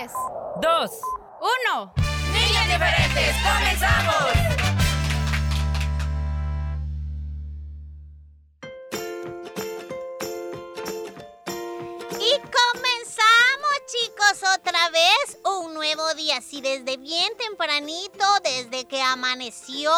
Tres, 0.00 0.12
Dos. 0.62 0.90
uno. 1.40 1.92
Niños 2.32 2.66
diferentes, 2.66 3.36
comenzamos. 3.42 4.32
Y 12.18 12.38
comenzamos, 12.38 13.74
chicos, 13.86 14.42
otra 14.56 14.90
vez 14.90 15.38
un 15.44 15.74
nuevo 15.74 16.14
día. 16.14 16.38
Así 16.38 16.60
desde 16.60 16.96
bien 16.96 17.32
tempranito, 17.36 18.24
desde 18.42 18.86
que 18.86 19.02
amaneció 19.02 19.92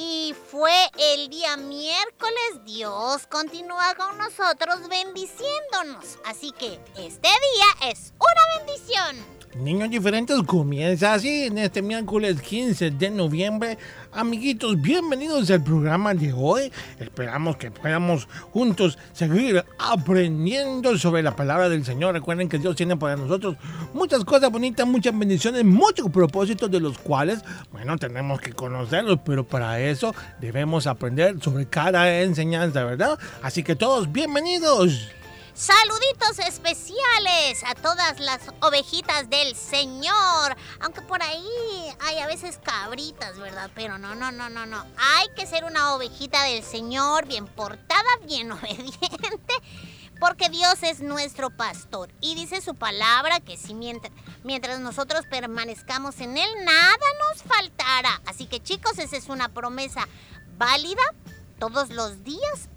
y 0.00 0.34
fue 0.50 0.72
el 0.98 1.28
día 1.28 1.58
miércoles, 1.58 2.64
Dios 2.64 3.26
continúa 3.26 3.94
con 3.94 4.16
nosotros 4.16 4.88
bendiciéndonos. 4.88 6.18
Así 6.24 6.52
que 6.52 6.80
este 6.96 7.28
día 7.28 7.90
es 7.90 8.14
una 8.18 8.64
bendición. 8.64 9.39
Niños 9.56 9.90
diferentes 9.90 10.40
comienza 10.44 11.14
así 11.14 11.46
en 11.46 11.58
este 11.58 11.82
miércoles 11.82 12.40
15 12.40 12.92
de 12.92 13.10
noviembre. 13.10 13.78
Amiguitos, 14.12 14.80
bienvenidos 14.80 15.50
al 15.50 15.64
programa 15.64 16.14
de 16.14 16.32
hoy. 16.32 16.70
Esperamos 17.00 17.56
que 17.56 17.72
podamos 17.72 18.28
juntos 18.52 18.96
seguir 19.12 19.64
aprendiendo 19.76 20.96
sobre 20.96 21.24
la 21.24 21.34
palabra 21.34 21.68
del 21.68 21.84
Señor. 21.84 22.14
Recuerden 22.14 22.48
que 22.48 22.58
Dios 22.58 22.76
tiene 22.76 22.96
para 22.96 23.16
nosotros 23.16 23.56
muchas 23.92 24.24
cosas 24.24 24.52
bonitas, 24.52 24.86
muchas 24.86 25.18
bendiciones, 25.18 25.64
muchos 25.64 26.08
propósitos 26.10 26.70
de 26.70 26.78
los 26.78 26.96
cuales, 26.98 27.40
bueno, 27.72 27.98
tenemos 27.98 28.40
que 28.40 28.52
conocerlos, 28.52 29.18
pero 29.24 29.44
para 29.44 29.80
eso 29.80 30.14
debemos 30.40 30.86
aprender 30.86 31.42
sobre 31.42 31.66
cada 31.66 32.20
enseñanza, 32.20 32.84
¿verdad? 32.84 33.18
Así 33.42 33.64
que 33.64 33.74
todos 33.74 34.12
bienvenidos. 34.12 35.10
Saluditos 35.60 36.38
especiales 36.38 37.62
a 37.66 37.74
todas 37.74 38.18
las 38.18 38.40
ovejitas 38.62 39.28
del 39.28 39.54
Señor. 39.54 40.56
Aunque 40.80 41.02
por 41.02 41.22
ahí 41.22 41.94
hay 42.00 42.18
a 42.18 42.26
veces 42.26 42.58
cabritas, 42.64 43.38
¿verdad? 43.38 43.70
Pero 43.74 43.98
no, 43.98 44.14
no, 44.14 44.32
no, 44.32 44.48
no, 44.48 44.64
no. 44.64 44.86
Hay 44.96 45.26
que 45.36 45.46
ser 45.46 45.64
una 45.64 45.94
ovejita 45.94 46.44
del 46.44 46.64
Señor, 46.64 47.26
bien 47.26 47.46
portada, 47.46 48.08
bien 48.24 48.50
obediente. 48.52 49.54
Porque 50.18 50.48
Dios 50.48 50.82
es 50.82 51.00
nuestro 51.00 51.50
pastor. 51.50 52.10
Y 52.22 52.34
dice 52.36 52.62
su 52.62 52.74
palabra 52.74 53.40
que 53.40 53.58
si 53.58 53.74
mientras, 53.74 54.14
mientras 54.42 54.80
nosotros 54.80 55.26
permanezcamos 55.28 56.20
en 56.20 56.38
Él, 56.38 56.48
nada 56.64 57.06
nos 57.28 57.42
faltará. 57.42 58.22
Así 58.24 58.46
que 58.46 58.62
chicos, 58.62 58.98
esa 58.98 59.18
es 59.18 59.28
una 59.28 59.50
promesa 59.50 60.08
válida. 60.56 61.02
Todos 61.58 61.90
los 61.90 62.24
días 62.24 62.70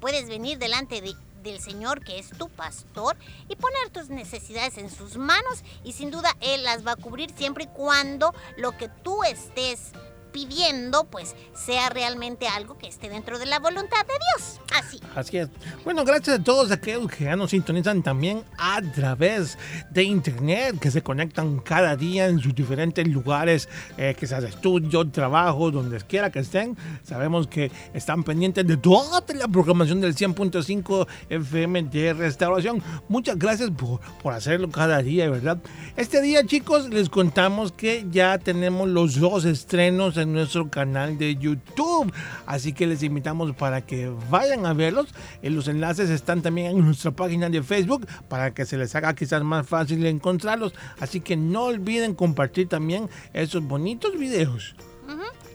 puedes 0.00 0.28
venir 0.28 0.58
delante 0.58 1.00
de 1.00 1.16
del 1.42 1.60
Señor 1.60 2.04
que 2.04 2.18
es 2.18 2.30
tu 2.30 2.48
pastor 2.48 3.16
y 3.48 3.56
poner 3.56 3.90
tus 3.90 4.08
necesidades 4.08 4.78
en 4.78 4.90
sus 4.90 5.16
manos 5.16 5.62
y 5.84 5.92
sin 5.92 6.10
duda 6.10 6.36
Él 6.40 6.64
las 6.64 6.86
va 6.86 6.92
a 6.92 6.96
cubrir 6.96 7.32
siempre 7.36 7.64
y 7.64 7.68
cuando 7.68 8.34
lo 8.56 8.76
que 8.76 8.88
tú 8.88 9.22
estés 9.24 9.92
pidiendo 10.32 11.04
pues 11.04 11.34
sea 11.54 11.90
realmente 11.90 12.48
algo 12.48 12.78
que 12.78 12.88
esté 12.88 13.08
dentro 13.08 13.38
de 13.38 13.46
la 13.46 13.58
voluntad 13.58 14.04
de 14.06 14.14
Dios. 14.14 14.60
Así. 14.74 15.00
Así 15.14 15.36
es. 15.38 15.48
Bueno, 15.84 16.04
gracias 16.04 16.40
a 16.40 16.42
todos 16.42 16.70
aquellos 16.70 17.10
que 17.10 17.24
ya 17.24 17.36
nos 17.36 17.50
sintonizan 17.50 18.02
también 18.02 18.42
a 18.58 18.80
través 18.80 19.58
de 19.90 20.02
internet, 20.02 20.78
que 20.80 20.90
se 20.90 21.02
conectan 21.02 21.58
cada 21.60 21.96
día 21.96 22.26
en 22.26 22.40
sus 22.40 22.54
diferentes 22.54 23.06
lugares, 23.06 23.68
eh, 23.98 24.14
que 24.18 24.26
sea 24.26 24.38
estudio, 24.38 25.08
trabajo, 25.10 25.70
donde 25.70 25.98
quiera 26.00 26.30
que 26.30 26.40
estén. 26.40 26.76
Sabemos 27.04 27.46
que 27.46 27.70
están 27.92 28.24
pendientes 28.24 28.66
de 28.66 28.76
toda 28.76 29.22
la 29.34 29.48
programación 29.48 30.00
del 30.00 30.14
100.5 30.14 31.06
FM 31.28 31.82
de 31.84 32.12
Restauración. 32.14 32.82
Muchas 33.08 33.38
gracias 33.38 33.70
por, 33.70 34.00
por 34.22 34.32
hacerlo 34.32 34.70
cada 34.70 35.02
día, 35.02 35.28
¿verdad? 35.28 35.58
Este 35.96 36.22
día, 36.22 36.44
chicos, 36.46 36.88
les 36.88 37.08
contamos 37.08 37.72
que 37.72 38.06
ya 38.10 38.38
tenemos 38.38 38.88
los 38.88 39.18
dos 39.20 39.44
estrenos 39.44 40.16
en 40.22 40.32
nuestro 40.32 40.70
canal 40.70 41.18
de 41.18 41.36
YouTube. 41.36 42.12
Así 42.46 42.72
que 42.72 42.86
les 42.86 43.02
invitamos 43.02 43.54
para 43.54 43.82
que 43.82 44.08
vayan 44.30 44.66
a 44.66 44.72
verlos. 44.72 45.08
Eh, 45.42 45.50
Los 45.50 45.68
enlaces 45.68 46.10
están 46.10 46.42
también 46.42 46.68
en 46.68 46.84
nuestra 46.84 47.10
página 47.10 47.48
de 47.48 47.62
Facebook 47.62 48.06
para 48.28 48.54
que 48.54 48.64
se 48.64 48.76
les 48.76 48.94
haga 48.94 49.14
quizás 49.14 49.42
más 49.42 49.66
fácil 49.66 50.04
encontrarlos. 50.06 50.72
Así 51.00 51.20
que 51.20 51.36
no 51.36 51.64
olviden 51.64 52.14
compartir 52.14 52.68
también 52.68 53.08
esos 53.32 53.62
bonitos 53.62 54.16
videos. 54.18 54.74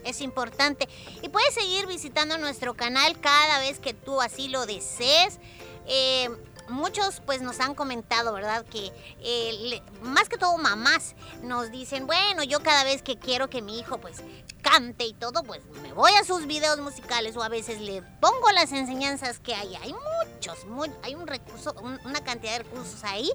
Es 0.04 0.20
importante. 0.22 0.88
Y 1.22 1.28
puedes 1.28 1.52
seguir 1.52 1.86
visitando 1.86 2.38
nuestro 2.38 2.74
canal 2.74 3.18
cada 3.20 3.58
vez 3.58 3.78
que 3.78 3.92
tú 3.92 4.22
así 4.22 4.48
lo 4.48 4.64
desees. 4.64 5.38
Eh, 5.86 6.30
muchos 6.70 7.20
pues 7.26 7.42
nos 7.42 7.60
han 7.60 7.74
comentado, 7.74 8.32
¿verdad? 8.32 8.64
Que 8.64 8.90
eh, 9.22 9.82
más 10.02 10.28
que 10.28 10.38
todo 10.38 10.56
mamás 10.58 11.14
nos 11.42 11.70
dicen, 11.70 12.06
bueno, 12.06 12.42
yo 12.42 12.60
cada 12.60 12.84
vez 12.84 13.02
que 13.02 13.16
quiero 13.18 13.50
que 13.50 13.62
mi 13.62 13.78
hijo 13.78 13.98
pues 13.98 14.22
cante 14.62 15.06
y 15.06 15.12
todo, 15.14 15.42
pues 15.44 15.60
me 15.82 15.92
voy 15.92 16.10
a 16.20 16.24
sus 16.24 16.46
videos 16.46 16.78
musicales 16.80 17.36
o 17.36 17.42
a 17.42 17.48
veces 17.48 17.80
le 17.80 18.02
pongo 18.20 18.50
las 18.54 18.72
enseñanzas 18.72 19.38
que 19.38 19.54
hay. 19.54 19.74
Hay 19.76 19.92
muchos, 19.92 20.66
mu- 20.66 20.92
hay 21.02 21.14
un 21.14 21.26
recurso, 21.26 21.74
un- 21.82 21.98
una 22.04 22.20
cantidad 22.22 22.52
de 22.52 22.58
recursos 22.64 23.02
ahí 23.04 23.30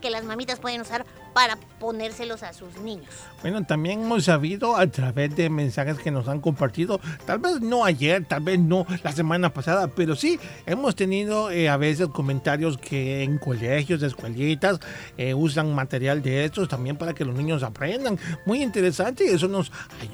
que 0.00 0.10
las 0.10 0.24
mamitas 0.24 0.60
pueden 0.60 0.80
usar 0.80 1.04
para 1.34 1.56
ponérselos 1.78 2.42
a 2.42 2.52
sus 2.52 2.74
niños. 2.78 3.12
Bueno, 3.42 3.64
también 3.64 4.02
hemos 4.02 4.24
sabido 4.24 4.76
a 4.76 4.86
través 4.86 5.34
de 5.36 5.50
mensajes 5.50 5.98
que 5.98 6.10
nos 6.10 6.26
han 6.28 6.40
compartido, 6.40 7.00
tal 7.26 7.38
vez 7.38 7.60
no 7.60 7.84
ayer, 7.84 8.24
tal 8.24 8.40
vez 8.40 8.58
no 8.58 8.86
la 9.04 9.12
semana 9.12 9.52
pasada, 9.52 9.88
pero 9.88 10.16
sí 10.16 10.38
hemos 10.66 10.96
tenido 10.96 11.50
eh, 11.50 11.68
a 11.68 11.76
veces 11.76 12.08
comentarios 12.08 12.78
que 12.78 13.22
en 13.22 13.38
colegios, 13.38 14.02
escuelitas, 14.02 14.80
eh, 15.16 15.34
usan 15.34 15.74
material 15.74 16.22
de 16.22 16.44
estos 16.44 16.68
también 16.68 16.96
para 16.96 17.12
que 17.14 17.24
los 17.24 17.34
niños 17.34 17.62
aprendan. 17.62 18.18
Muy 18.46 18.62
interesante 18.62 19.24
y 19.24 19.34
eso 19.34 19.46
nos 19.48 19.70
ay- 20.00 20.10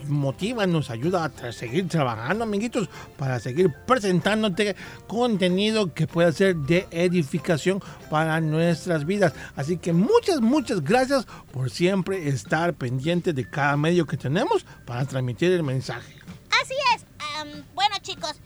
nos 0.67 0.91
ayuda 0.91 1.25
a 1.25 1.53
seguir 1.53 1.89
trabajando, 1.89 2.45
amiguitos, 2.45 2.89
para 3.17 3.41
seguir 3.41 3.73
presentándote 3.87 4.77
contenido 5.07 5.93
que 5.93 6.07
pueda 6.07 6.33
ser 6.33 6.57
de 6.57 6.87
edificación 6.91 7.83
para 8.11 8.41
nuestras 8.41 9.05
vidas. 9.07 9.33
Así 9.57 9.77
que 9.77 9.93
muchas, 9.93 10.41
muchas 10.41 10.83
gracias 10.83 11.27
por 11.53 11.71
siempre 11.71 12.29
estar 12.29 12.75
pendiente 12.75 13.33
de 13.33 13.49
cada 13.49 13.77
medio 13.77 14.07
que 14.07 14.17
tenemos 14.17 14.65
para 14.85 15.05
transmitir 15.05 15.53
el 15.53 15.63
mensaje. 15.63 16.17
Así 16.63 16.75
es. 16.95 17.05
Am, 17.37 17.65
bueno, 17.75 17.97
chicos, 18.03 18.41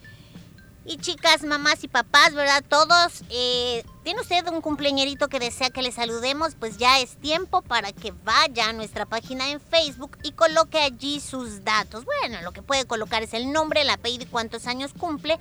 Y 0.91 0.97
chicas, 0.97 1.43
mamás 1.43 1.85
y 1.85 1.89
papás, 1.89 2.33
¿verdad? 2.33 2.65
Todos, 2.67 3.23
eh, 3.29 3.85
¿tiene 4.05 4.23
usted 4.23 4.49
un 4.49 4.63
cumpleañerito 4.63 5.29
que 5.29 5.39
desea 5.39 5.69
que 5.69 5.83
le 5.83 5.93
saludemos? 5.93 6.55
Pues 6.55 6.79
ya 6.79 6.99
es 6.99 7.19
tiempo 7.19 7.61
para 7.61 7.93
que 7.93 8.13
vaya 8.25 8.71
a 8.71 8.73
nuestra 8.73 9.05
página 9.05 9.51
en 9.51 9.61
Facebook 9.61 10.17
y 10.23 10.33
coloque 10.33 10.79
allí 10.79 11.21
sus 11.21 11.63
datos. 11.63 12.07
Bueno, 12.07 12.41
lo 12.41 12.53
que 12.53 12.63
puede 12.63 12.87
colocar 12.87 13.23
es 13.23 13.35
el 13.35 13.53
nombre, 13.53 13.83
el 13.83 13.91
apellido 13.91 14.25
y 14.25 14.29
cuántos 14.29 14.67
años 14.67 14.95
cumple. 14.99 15.39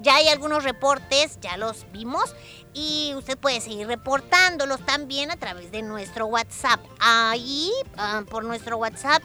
Ya 0.00 0.16
hay 0.16 0.28
algunos 0.28 0.64
reportes, 0.64 1.40
ya 1.40 1.56
los 1.56 1.90
vimos. 1.92 2.34
Y 2.74 3.14
usted 3.16 3.38
puede 3.38 3.62
seguir 3.62 3.86
reportándolos 3.86 4.84
también 4.84 5.30
a 5.30 5.38
través 5.38 5.72
de 5.72 5.80
nuestro 5.80 6.26
WhatsApp. 6.26 6.78
Ahí, 6.98 7.70
ah, 7.96 8.22
por 8.28 8.44
nuestro 8.44 8.76
WhatsApp, 8.76 9.22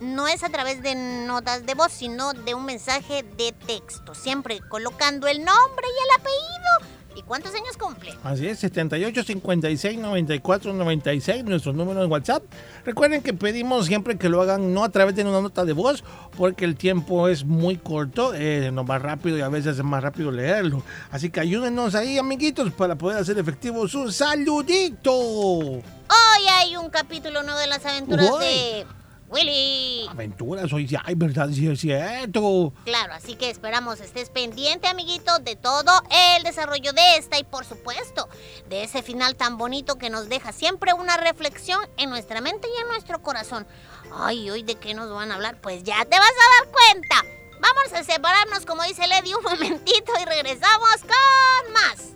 no 0.00 0.28
es 0.28 0.42
a 0.42 0.48
través 0.48 0.82
de 0.82 0.94
notas 0.94 1.66
de 1.66 1.74
voz, 1.74 1.92
sino 1.92 2.32
de 2.32 2.54
un 2.54 2.64
mensaje 2.64 3.24
de 3.36 3.52
texto, 3.52 4.14
siempre 4.14 4.60
colocando 4.68 5.26
el 5.28 5.38
nombre 5.38 5.86
y 5.86 6.04
el 6.04 6.20
apellido. 6.20 6.96
¿Y 7.16 7.22
cuántos 7.22 7.54
años 7.54 7.78
cumple? 7.78 8.14
Así 8.22 8.46
es, 8.46 8.58
78 8.58 9.22
56 9.22 9.98
94 9.98 10.74
96, 10.74 11.44
nuestro 11.44 11.72
número 11.72 12.00
de 12.00 12.06
WhatsApp. 12.06 12.42
Recuerden 12.84 13.22
que 13.22 13.32
pedimos 13.32 13.86
siempre 13.86 14.18
que 14.18 14.28
lo 14.28 14.42
hagan 14.42 14.74
no 14.74 14.84
a 14.84 14.90
través 14.90 15.16
de 15.16 15.24
una 15.24 15.40
nota 15.40 15.64
de 15.64 15.72
voz, 15.72 16.04
porque 16.36 16.66
el 16.66 16.76
tiempo 16.76 17.28
es 17.28 17.46
muy 17.46 17.78
corto, 17.78 18.34
eh, 18.34 18.70
no 18.70 18.84
va 18.84 18.98
rápido 18.98 19.38
y 19.38 19.40
a 19.40 19.48
veces 19.48 19.78
es 19.78 19.84
más 19.84 20.02
rápido 20.02 20.30
leerlo. 20.30 20.82
Así 21.10 21.30
que 21.30 21.40
ayúdenos 21.40 21.94
ahí, 21.94 22.18
amiguitos, 22.18 22.70
para 22.74 22.96
poder 22.96 23.16
hacer 23.16 23.38
efectivo 23.38 23.88
su 23.88 24.12
saludito. 24.12 25.14
Hoy 25.14 26.48
hay 26.52 26.76
un 26.76 26.90
capítulo 26.90 27.42
nuevo 27.42 27.58
de 27.58 27.66
las 27.66 27.86
aventuras 27.86 28.38
de 28.40 28.84
Willy. 29.28 30.06
Aventuras, 30.08 30.72
hoy 30.72 30.86
sí, 30.86 30.96
ay, 31.02 31.14
verdad, 31.14 31.48
sí 31.52 31.66
es 31.68 31.80
cierto. 31.80 32.72
Claro, 32.84 33.14
así 33.14 33.34
que 33.34 33.50
esperamos 33.50 34.00
estés 34.00 34.30
pendiente, 34.30 34.86
amiguito, 34.86 35.38
de 35.40 35.56
todo 35.56 35.90
el 36.36 36.44
desarrollo 36.44 36.92
de 36.92 37.16
esta 37.16 37.38
y 37.38 37.44
por 37.44 37.64
supuesto, 37.64 38.28
de 38.68 38.84
ese 38.84 39.02
final 39.02 39.36
tan 39.36 39.58
bonito 39.58 39.96
que 39.96 40.10
nos 40.10 40.28
deja 40.28 40.52
siempre 40.52 40.92
una 40.92 41.16
reflexión 41.16 41.80
en 41.96 42.10
nuestra 42.10 42.40
mente 42.40 42.68
y 42.68 42.80
en 42.82 42.88
nuestro 42.88 43.22
corazón. 43.22 43.66
Ay, 44.14 44.48
hoy 44.50 44.62
de 44.62 44.76
qué 44.76 44.94
nos 44.94 45.10
van 45.10 45.32
a 45.32 45.34
hablar, 45.34 45.60
pues 45.60 45.82
ya 45.82 46.04
te 46.04 46.18
vas 46.18 46.30
a 46.30 46.64
dar 46.64 46.72
cuenta. 46.72 47.36
Vamos 47.60 47.92
a 47.94 48.04
separarnos, 48.04 48.64
como 48.64 48.82
dice 48.84 49.06
Lady, 49.06 49.34
un 49.34 49.42
momentito 49.42 50.12
y 50.20 50.24
regresamos 50.24 50.96
con 51.00 51.72
más. 51.72 52.15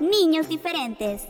Niños 0.00 0.48
diferentes. 0.48 1.22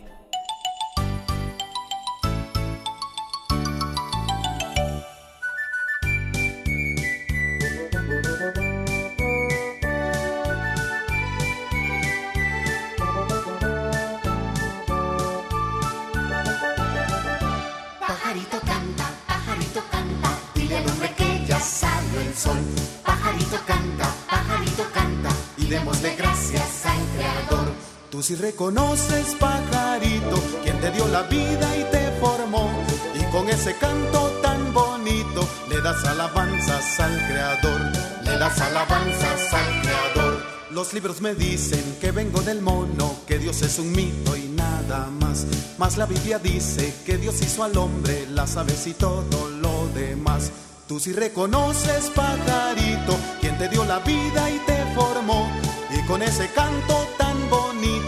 Si 28.27 28.35
reconoces, 28.35 29.37
pajarito, 29.39 30.43
quien 30.65 30.81
te 30.81 30.91
dio 30.91 31.07
la 31.07 31.23
vida 31.23 31.77
y 31.77 31.85
te 31.93 32.11
formó. 32.19 32.69
Y 33.15 33.23
con 33.31 33.49
ese 33.49 33.77
canto 33.77 34.19
tan 34.43 34.75
bonito 34.75 35.49
le 35.69 35.81
das 35.81 36.05
alabanzas 36.05 36.99
al 36.99 37.17
Creador. 37.29 37.81
Le 38.25 38.37
das 38.37 38.61
alabanzas 38.61 39.55
al 39.55 39.81
Creador. 39.81 40.43
Los 40.73 40.93
libros 40.93 41.21
me 41.21 41.37
dicen 41.37 41.99
que 42.01 42.11
vengo 42.11 42.41
del 42.41 42.63
mono, 42.63 43.15
que 43.29 43.39
Dios 43.39 43.63
es 43.63 43.79
un 43.79 43.93
mito 43.93 44.37
y 44.37 44.49
nada 44.49 45.07
más. 45.21 45.47
Mas 45.79 45.97
la 45.97 46.07
Biblia 46.07 46.41
dice 46.41 46.93
que 47.07 47.19
Dios 47.19 47.41
hizo 47.43 47.63
al 47.63 47.79
hombre, 47.79 48.27
las 48.29 48.57
aves 48.57 48.89
y 48.89 48.95
todo 48.95 49.49
lo 49.51 49.87
demás. 49.95 50.51
Tú 50.89 50.99
si 50.99 51.13
reconoces, 51.13 52.11
pajarito, 52.11 53.17
quien 53.41 53.57
te 53.57 53.69
dio 53.69 53.85
la 53.85 54.01
vida 54.01 54.51
y 54.51 54.59
te 54.67 54.85
formó. 54.97 55.49
Y 55.97 56.05
con 56.09 56.23
ese 56.23 56.51
canto 56.51 57.07
tan 57.17 57.49
bonito 57.49 58.06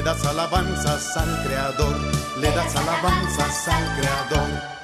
le 0.00 0.06
das 0.06 0.24
alabanzas 0.24 1.14
al 1.14 1.44
Creador, 1.44 1.94
le 2.38 2.50
das 2.52 2.74
alabanzas 2.74 3.68
al 3.68 3.84
Creador. 3.96 4.79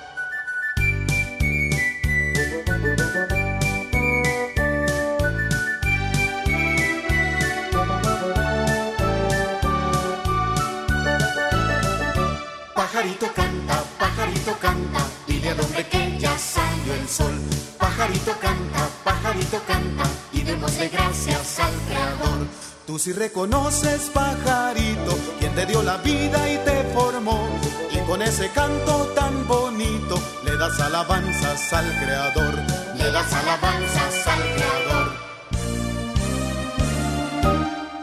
Si 23.06 23.12
reconoces, 23.12 24.10
pajarito, 24.12 25.16
quien 25.38 25.54
te 25.54 25.64
dio 25.64 25.80
la 25.80 25.98
vida 25.98 26.38
y 26.52 26.58
te 26.64 26.82
formó. 26.92 27.48
Y 27.92 27.98
con 27.98 28.20
ese 28.20 28.50
canto 28.50 29.12
tan 29.14 29.46
bonito 29.46 30.20
le 30.44 30.56
das 30.56 30.80
alabanzas 30.80 31.72
al 31.72 31.86
Creador, 32.00 32.54
le 32.98 33.12
das 33.12 33.32
alabanzas 33.32 34.26
al 34.26 34.42
Creador. 34.56 35.12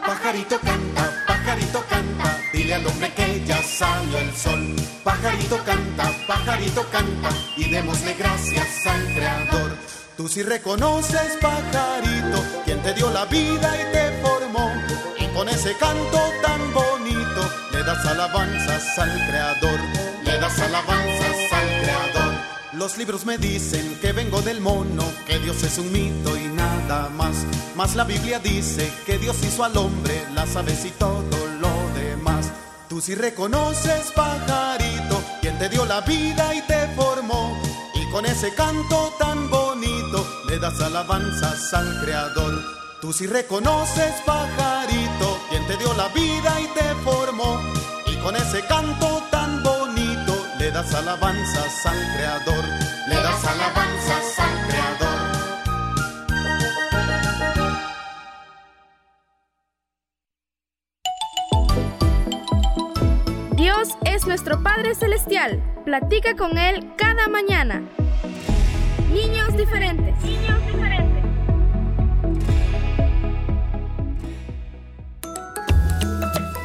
Pajarito 0.06 0.58
canta, 0.60 1.13
pajarito 1.44 1.84
canta, 1.88 2.40
dile 2.52 2.74
al 2.74 2.86
hombre 2.86 3.12
que 3.12 3.44
ya 3.44 3.62
salió 3.62 4.18
el 4.18 4.34
sol. 4.34 4.74
Pajarito 5.02 5.58
canta, 5.64 6.10
pajarito 6.26 6.82
canta, 6.90 7.28
y 7.56 7.64
démosle 7.68 8.14
gracias 8.14 8.86
al 8.86 9.04
Creador. 9.14 9.76
Tú 10.16 10.28
si 10.28 10.42
reconoces, 10.42 11.36
pajarito, 11.40 12.42
quien 12.64 12.80
te 12.82 12.94
dio 12.94 13.10
la 13.10 13.26
vida 13.26 13.70
y 13.76 13.92
te 13.92 14.22
formó. 14.22 14.72
Y 15.18 15.26
con 15.34 15.48
ese 15.48 15.76
canto 15.76 16.20
tan 16.42 16.72
bonito 16.72 17.42
le 17.72 17.82
das 17.82 18.04
alabanzas 18.06 18.98
al 18.98 19.12
Creador, 19.28 19.80
le 20.24 20.38
das 20.38 20.58
alabanzas 20.60 21.52
al 21.52 21.68
Creador. 21.82 22.23
Los 22.76 22.98
libros 22.98 23.24
me 23.24 23.38
dicen 23.38 23.98
que 24.00 24.12
vengo 24.12 24.42
del 24.42 24.60
mono, 24.60 25.04
que 25.26 25.38
Dios 25.38 25.62
es 25.62 25.78
un 25.78 25.92
mito 25.92 26.36
y 26.36 26.48
nada 26.48 27.08
más. 27.10 27.36
Mas 27.76 27.94
la 27.94 28.02
Biblia 28.02 28.40
dice 28.40 28.92
que 29.06 29.16
Dios 29.18 29.36
hizo 29.44 29.62
al 29.62 29.76
hombre, 29.76 30.26
las 30.34 30.56
aves 30.56 30.84
y 30.84 30.90
todo 30.90 31.46
lo 31.60 31.70
demás. 31.94 32.50
Tú 32.88 33.00
si 33.00 33.14
reconoces, 33.14 34.10
pajarito, 34.12 35.22
quien 35.40 35.56
te 35.58 35.68
dio 35.68 35.84
la 35.84 36.00
vida 36.00 36.52
y 36.52 36.62
te 36.62 36.88
formó. 36.96 37.56
Y 37.94 38.10
con 38.10 38.26
ese 38.26 38.52
canto 38.54 39.14
tan 39.20 39.48
bonito 39.48 40.26
le 40.48 40.58
das 40.58 40.80
alabanzas 40.80 41.72
al 41.74 42.00
Creador. 42.04 42.60
Tú 43.00 43.12
si 43.12 43.28
reconoces, 43.28 44.14
pajarito, 44.26 45.38
quien 45.48 45.64
te 45.68 45.76
dio 45.76 45.94
la 45.94 46.08
vida 46.08 46.60
y 46.60 46.66
te 46.78 46.94
formó. 47.04 47.62
Y 48.06 48.16
con 48.16 48.34
ese 48.34 48.62
canto 48.66 49.22
tan 49.30 49.53
le 50.64 50.70
das 50.70 50.94
alabanzas 50.94 51.86
al 51.86 51.98
Creador. 52.16 52.64
Le 53.08 53.16
das 53.16 53.44
alabanzas 53.44 54.38
al 54.38 54.54
Creador. 54.66 55.20
Dios 63.56 63.88
es 64.06 64.26
nuestro 64.26 64.62
Padre 64.62 64.94
Celestial. 64.94 65.62
Platica 65.84 66.34
con 66.34 66.56
Él 66.56 66.92
cada 66.96 67.28
mañana. 67.28 67.82
Niños 69.12 69.54
diferentes. 69.58 70.14
Niños 70.24 70.66
diferentes. 70.66 71.24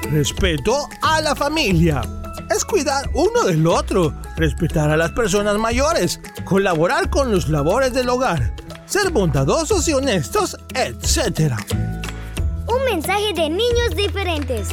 Respeto 0.10 0.88
a 1.02 1.20
la 1.20 1.36
familia. 1.36 2.19
Es 2.50 2.66
cuidar 2.66 3.10
uno 3.14 3.44
del 3.44 3.68
otro, 3.68 4.14
respetar 4.36 4.90
a 4.90 4.98
las 4.98 5.12
personas 5.12 5.58
mayores, 5.58 6.20
colaborar 6.46 7.10
con 7.10 7.32
los 7.32 7.48
labores 7.48 7.94
del 7.94 8.10
hogar, 8.10 8.54
ser 8.86 9.12
bondadosos 9.12 9.88
y 9.88 9.94
honestos, 9.94 10.58
etc. 10.74 11.54
Un 12.68 12.86
mensaje 12.86 13.34
de 13.34 13.50
niños 13.50 13.96
diferentes. 13.96 14.70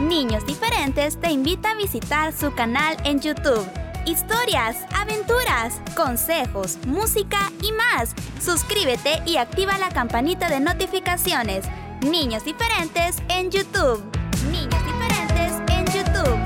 Niños 0.00 0.46
Diferentes 0.46 1.20
te 1.20 1.30
invita 1.30 1.72
a 1.72 1.74
visitar 1.74 2.32
su 2.32 2.54
canal 2.54 2.96
en 3.04 3.20
YouTube. 3.20 3.77
Historias, 4.08 4.86
aventuras, 4.96 5.82
consejos, 5.94 6.78
música 6.86 7.52
y 7.60 7.72
más. 7.72 8.14
Suscríbete 8.40 9.20
y 9.26 9.36
activa 9.36 9.76
la 9.76 9.90
campanita 9.90 10.48
de 10.48 10.60
notificaciones. 10.60 11.66
Niños 12.00 12.42
diferentes 12.42 13.18
en 13.28 13.50
YouTube. 13.50 14.02
Niños 14.50 14.82
diferentes 14.86 15.52
en 15.68 15.84
YouTube. 15.92 16.38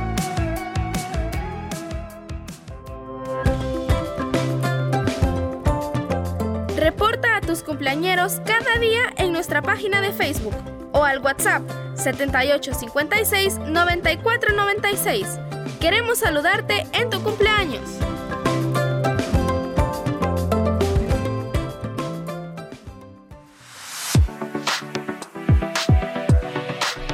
Reporta 6.76 7.36
a 7.36 7.40
tus 7.42 7.62
cumpleañeros 7.62 8.40
cada 8.44 8.80
día 8.80 9.02
en 9.18 9.30
nuestra 9.30 9.62
página 9.62 10.00
de 10.00 10.10
Facebook 10.10 10.56
o 10.90 11.04
al 11.04 11.20
WhatsApp 11.20 11.62
7856 11.94 13.60
9496. 13.68 15.38
Queremos 15.82 16.20
saludarte 16.20 16.86
en 16.92 17.10
tu 17.10 17.20
cumpleaños. 17.24 17.82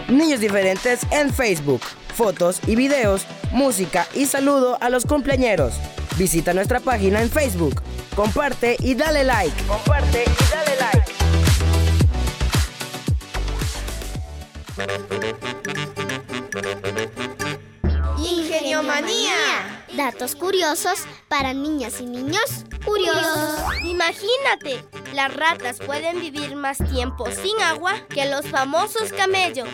Niños 0.06 0.40
diferentes 0.40 1.00
en 1.10 1.32
Facebook. 1.32 1.80
Fotos 2.14 2.60
y 2.66 2.76
videos, 2.76 3.24
música 3.52 4.06
y 4.12 4.26
saludo 4.26 4.76
a 4.82 4.90
los 4.90 5.06
cumpleañeros. 5.06 5.72
Visita 6.18 6.52
nuestra 6.52 6.80
página 6.80 7.22
en 7.22 7.30
Facebook. 7.30 7.80
Comparte 8.14 8.76
y 8.80 8.94
dale 8.94 9.24
like. 9.24 9.64
Comparte 9.64 10.24
y 10.24 10.44
dale 10.52 10.76
like. 14.76 15.57
Ingeniomanía. 18.78 19.84
Datos 19.96 20.36
curiosos 20.36 21.00
para 21.26 21.52
niñas 21.52 22.00
y 22.00 22.06
niños 22.06 22.64
curiosos. 22.84 23.60
Imagínate, 23.84 24.84
las 25.14 25.34
ratas 25.34 25.78
pueden 25.84 26.20
vivir 26.20 26.54
más 26.54 26.78
tiempo 26.92 27.26
sin 27.28 27.60
agua 27.60 27.94
que 28.08 28.26
los 28.26 28.46
famosos 28.46 29.12
camellos. 29.12 29.68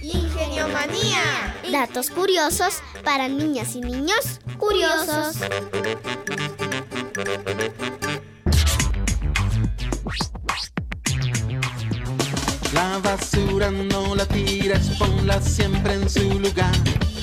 Ingeniomanía. 0.00 1.56
Datos 1.72 2.10
curiosos 2.10 2.78
para 3.02 3.26
niñas 3.26 3.74
y 3.74 3.80
niños 3.80 4.38
curiosos. 4.58 5.36
La 12.72 12.98
basura 12.98 13.72
no 13.72 14.14
la 14.14 14.24
tires, 14.26 14.86
ponla 15.00 15.40
siempre 15.40 15.94
en 15.94 16.08
su 16.08 16.38
lugar. 16.38 16.70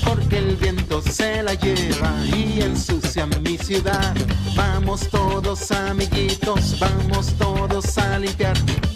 Porque 0.05 0.37
el 0.37 0.55
viento 0.55 1.01
se 1.01 1.43
la 1.43 1.53
lleva 1.55 2.13
y 2.35 2.61
ensucia 2.61 3.25
mi 3.25 3.57
ciudad. 3.57 4.15
Vamos 4.55 5.09
todos 5.09 5.71
amiguitos, 5.71 6.79
vamos 6.79 7.33
todos 7.37 7.97
a 7.97 8.19
limpiar 8.19 8.55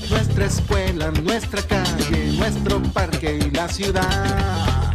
nuestra 0.10 0.46
escuela, 0.46 1.12
nuestra 1.12 1.62
calle, 1.64 2.34
nuestro 2.38 2.82
parque 2.94 3.40
y 3.46 3.52
la 3.52 3.68
ciudad. 3.68 4.94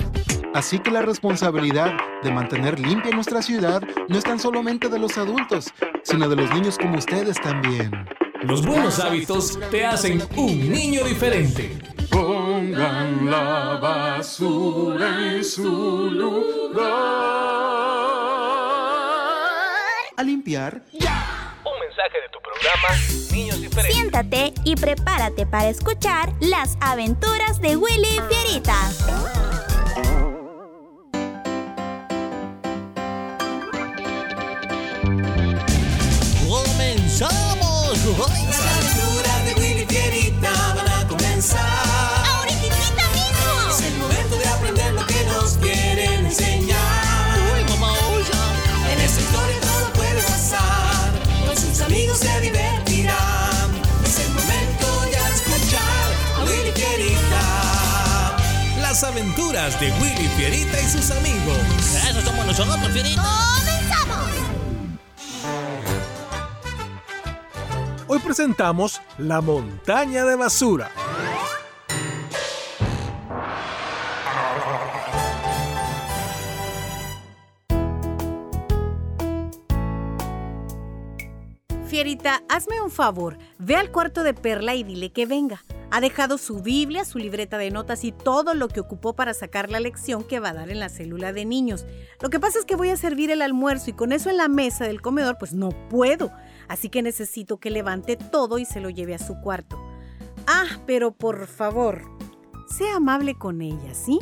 Así 0.55 0.79
que 0.79 0.93
la 0.93 1.03
responsabilidad 1.03 1.93
de 2.23 2.31
mantener 2.31 2.79
limpia 2.79 3.11
nuestra 3.11 3.43
ciudad 3.43 3.83
no 4.09 4.17
es 4.17 4.25
tan 4.25 4.39
solamente 4.39 4.89
de 4.89 5.01
los 5.01 5.19
adultos, 5.19 5.73
sino 6.05 6.29
de 6.29 6.37
los 6.37 6.51
niños 6.55 6.79
como 6.79 6.97
ustedes 6.99 7.41
también. 7.41 7.91
Los 8.47 8.67
buenos 8.67 9.01
hábitos 9.01 9.59
te 9.71 9.87
hacen 9.87 10.23
un 10.37 10.71
niño 10.71 11.03
diferente. 11.05 11.79
Pongan 12.11 13.31
la 13.31 13.79
basura 13.81 15.33
en 15.33 15.43
su 15.43 16.11
lugar. 16.11 16.85
A 20.17 20.23
limpiar. 20.23 20.83
Un 20.93 21.81
mensaje 21.81 22.21
de 22.21 22.29
tu 22.31 22.39
programa 22.43 22.89
Niños 23.33 23.61
Diferentes. 23.63 23.95
Siéntate 23.95 24.53
y 24.65 24.77
prepárate 24.77 25.47
para 25.47 25.69
escuchar 25.71 26.33
las 26.41 26.77
aventuras 26.81 27.63
de 27.63 27.77
Willy 27.77 28.21
Fierita. 28.29 29.54
¡Comenzamos! 38.17 38.55
Las 38.55 38.95
aventuras 38.95 39.45
de 39.45 39.55
Willy 39.61 39.87
Fierita 39.87 40.75
van 40.75 40.89
a 40.89 41.09
comenzar. 41.09 42.27
¡Ahorita 42.27 42.77
mismo! 43.13 43.71
Es 43.71 43.81
el 43.83 43.97
momento 43.99 44.37
de 44.37 44.47
aprender 44.47 44.93
lo 44.95 45.05
que 45.07 45.25
nos 45.25 45.55
quieren 45.55 46.27
enseñar. 46.27 47.39
¡Uy, 47.57 47.65
mamá, 47.71 47.93
En 48.93 49.01
esta 49.01 49.21
historia 49.21 49.61
todo 49.61 49.93
puede 49.95 50.23
pasar. 50.23 51.13
Con 51.45 51.57
sus 51.57 51.81
amigos 51.81 52.19
se 52.19 52.41
divertirán. 52.41 53.71
Es 54.05 54.19
el 54.21 54.31
momento 54.31 55.01
de 55.03 55.19
escuchar 55.35 56.09
a 56.37 56.45
Willy 56.45 56.73
Fierita. 56.73 58.37
Las 58.81 59.03
aventuras 59.03 59.81
de 59.81 59.91
Willy 59.93 60.29
Fierita 60.37 60.81
y 60.81 60.89
sus 60.89 61.11
amigos. 61.11 61.59
Eso 62.09 62.23
somos 62.23 62.47
nosotros, 62.47 62.93
Fierita. 62.93 63.23
¡Comenzamos! 63.23 63.74
Hoy 68.07 68.19
presentamos 68.19 69.01
La 69.17 69.41
montaña 69.41 70.27
de 70.27 70.37
basura. 70.37 70.91
Fierita, 81.87 82.43
hazme 82.51 82.83
un 82.83 82.91
favor. 82.91 83.39
Ve 83.59 83.77
al 83.77 83.91
cuarto 83.91 84.23
de 84.23 84.35
Perla 84.35 84.75
y 84.75 84.83
dile 84.83 85.11
que 85.11 85.25
venga. 85.25 85.65
Ha 85.91 86.01
dejado 86.01 86.37
su 86.37 86.61
Biblia, 86.61 87.07
su 87.07 87.19
libreta 87.19 87.57
de 87.57 87.71
notas 87.71 88.05
y 88.05 88.13
todo 88.13 88.53
lo 88.53 88.69
que 88.69 88.81
ocupó 88.81 89.15
para 89.15 89.33
sacar 89.33 89.71
la 89.71 89.81
lección 89.81 90.25
que 90.25 90.41
va 90.41 90.51
a 90.51 90.55
dar 90.55 90.69
en 90.69 90.81
la 90.81 90.89
célula 90.91 91.33
de 91.33 91.45
niños. 91.47 91.87
Lo 92.21 92.29
que 92.29 92.41
pasa 92.41 92.59
es 92.59 92.67
que 92.67 92.77
voy 92.77 92.91
a 92.91 92.97
servir 92.97 93.31
el 93.31 93.41
almuerzo 93.41 93.91
y 93.91 93.93
con 93.95 94.13
eso 94.13 94.29
en 94.29 94.37
la 94.37 94.49
mesa 94.49 94.85
del 94.85 95.01
comedor 95.01 95.39
pues 95.39 95.55
no 95.55 95.71
puedo. 95.89 96.33
Así 96.69 96.89
que 96.89 97.03
necesito 97.03 97.59
que 97.59 97.71
levante 97.71 98.17
todo 98.17 98.59
y 98.59 98.65
se 98.65 98.81
lo 98.81 98.91
lleve 98.91 99.15
a 99.15 99.19
su 99.19 99.41
cuarto. 99.41 99.79
Ah, 100.47 100.81
pero 100.87 101.13
por 101.13 101.47
favor, 101.47 102.03
sea 102.69 102.97
amable 102.97 103.37
con 103.37 103.63
ella, 103.63 103.95
¿sí? 103.95 104.19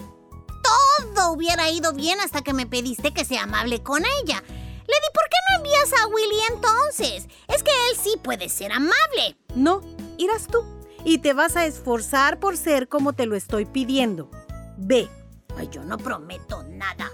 Todo 1.15 1.33
hubiera 1.33 1.71
ido 1.71 1.93
bien 1.93 2.21
hasta 2.21 2.43
que 2.43 2.53
me 2.53 2.67
pediste 2.67 3.13
que 3.13 3.25
sea 3.25 3.45
amable 3.45 3.83
con 3.83 4.03
ella. 4.05 4.43
Lady, 4.47 5.09
¿por 5.15 5.25
qué 5.31 5.37
no 5.49 5.57
envías 5.57 5.93
a 6.01 6.07
Willy 6.09 6.41
entonces? 6.51 7.29
Es 7.49 7.63
que 7.63 7.71
él 7.71 7.97
sí 8.01 8.15
puede 8.23 8.49
ser 8.49 8.73
amable. 8.73 9.37
No, 9.55 9.81
irás 10.19 10.47
tú. 10.47 10.63
Y 11.05 11.19
te 11.19 11.33
vas 11.33 11.57
a 11.57 11.67
esforzar 11.67 12.39
por 12.39 12.57
ser 12.57 12.89
como 12.89 13.13
te 13.13 13.27
lo 13.27 13.35
estoy 13.35 13.65
pidiendo. 13.65 14.31
Ve. 14.77 15.09
Ay, 15.57 15.69
yo 15.71 15.83
no 15.85 15.99
prometo 15.99 16.63
nada. 16.65 17.11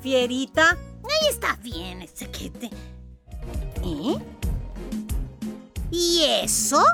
Fierita. 0.00 0.70
Ahí 0.70 1.28
está 1.30 1.56
bien, 1.62 2.02
ese 2.02 2.30
que 2.30 2.50
te... 2.50 2.66
¿Eh? 3.82 4.18
¿Y 5.90 6.24
eso? 6.42 6.84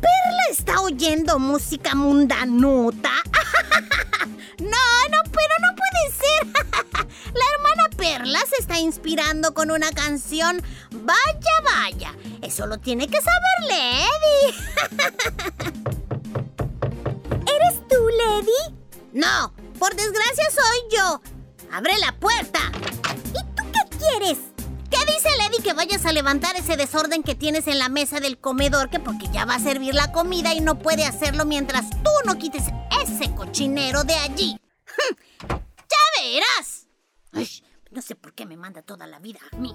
¿Perla 0.00 0.42
está 0.50 0.80
oyendo 0.80 1.38
música 1.38 1.94
mundanota? 1.94 3.10
no, 4.58 4.68
no, 5.10 5.22
pero 5.24 5.54
no 5.60 5.76
puede 5.76 6.10
ser. 6.16 6.46
La 7.34 7.44
hermana 7.54 7.88
Perla 7.96 8.40
se 8.48 8.60
está 8.60 8.78
inspirando 8.78 9.54
con 9.54 9.70
una 9.70 9.90
canción. 9.92 10.62
Vaya, 10.90 11.60
vaya. 11.64 12.14
Eso 12.42 12.66
lo 12.66 12.78
tiene 12.78 13.06
que 13.06 13.18
saber 13.20 13.68
Lady. 13.68 14.54
¿Eres 17.46 17.88
tú, 17.88 18.08
Lady? 18.24 18.76
No, 19.12 19.52
por 19.78 19.94
desgracia 19.94 20.44
soy 20.50 20.96
yo. 20.96 21.20
Abre 21.72 21.98
la 21.98 22.12
puerta. 22.18 22.60
¿Y 23.28 23.44
tú 23.54 23.62
qué 23.72 23.96
quieres? 23.98 24.38
¿Qué 24.90 24.98
dice 25.06 25.28
Lady 25.38 25.62
que 25.62 25.72
vayas 25.72 26.04
a 26.04 26.12
levantar 26.12 26.56
ese 26.56 26.76
desorden 26.76 27.22
que 27.22 27.34
tienes 27.34 27.68
en 27.68 27.78
la 27.78 27.88
mesa 27.88 28.20
del 28.20 28.38
comedor? 28.38 28.90
Que 28.90 28.98
porque 28.98 29.28
ya 29.32 29.44
va 29.44 29.54
a 29.54 29.60
servir 29.60 29.94
la 29.94 30.12
comida 30.12 30.52
y 30.52 30.60
no 30.60 30.78
puede 30.78 31.04
hacerlo 31.04 31.44
mientras 31.44 31.90
tú 31.90 32.10
no 32.26 32.36
quites 32.38 32.64
ese 33.02 33.34
cochinero 33.34 34.04
de 34.04 34.14
allí. 34.14 34.58
¡Ya 35.48 36.22
verás! 36.22 36.88
Ay, 37.32 37.48
no 37.90 38.02
sé 38.02 38.16
por 38.16 38.34
qué 38.34 38.46
me 38.46 38.56
manda 38.56 38.82
toda 38.82 39.06
la 39.06 39.18
vida 39.20 39.38
a 39.52 39.56
mí. 39.56 39.74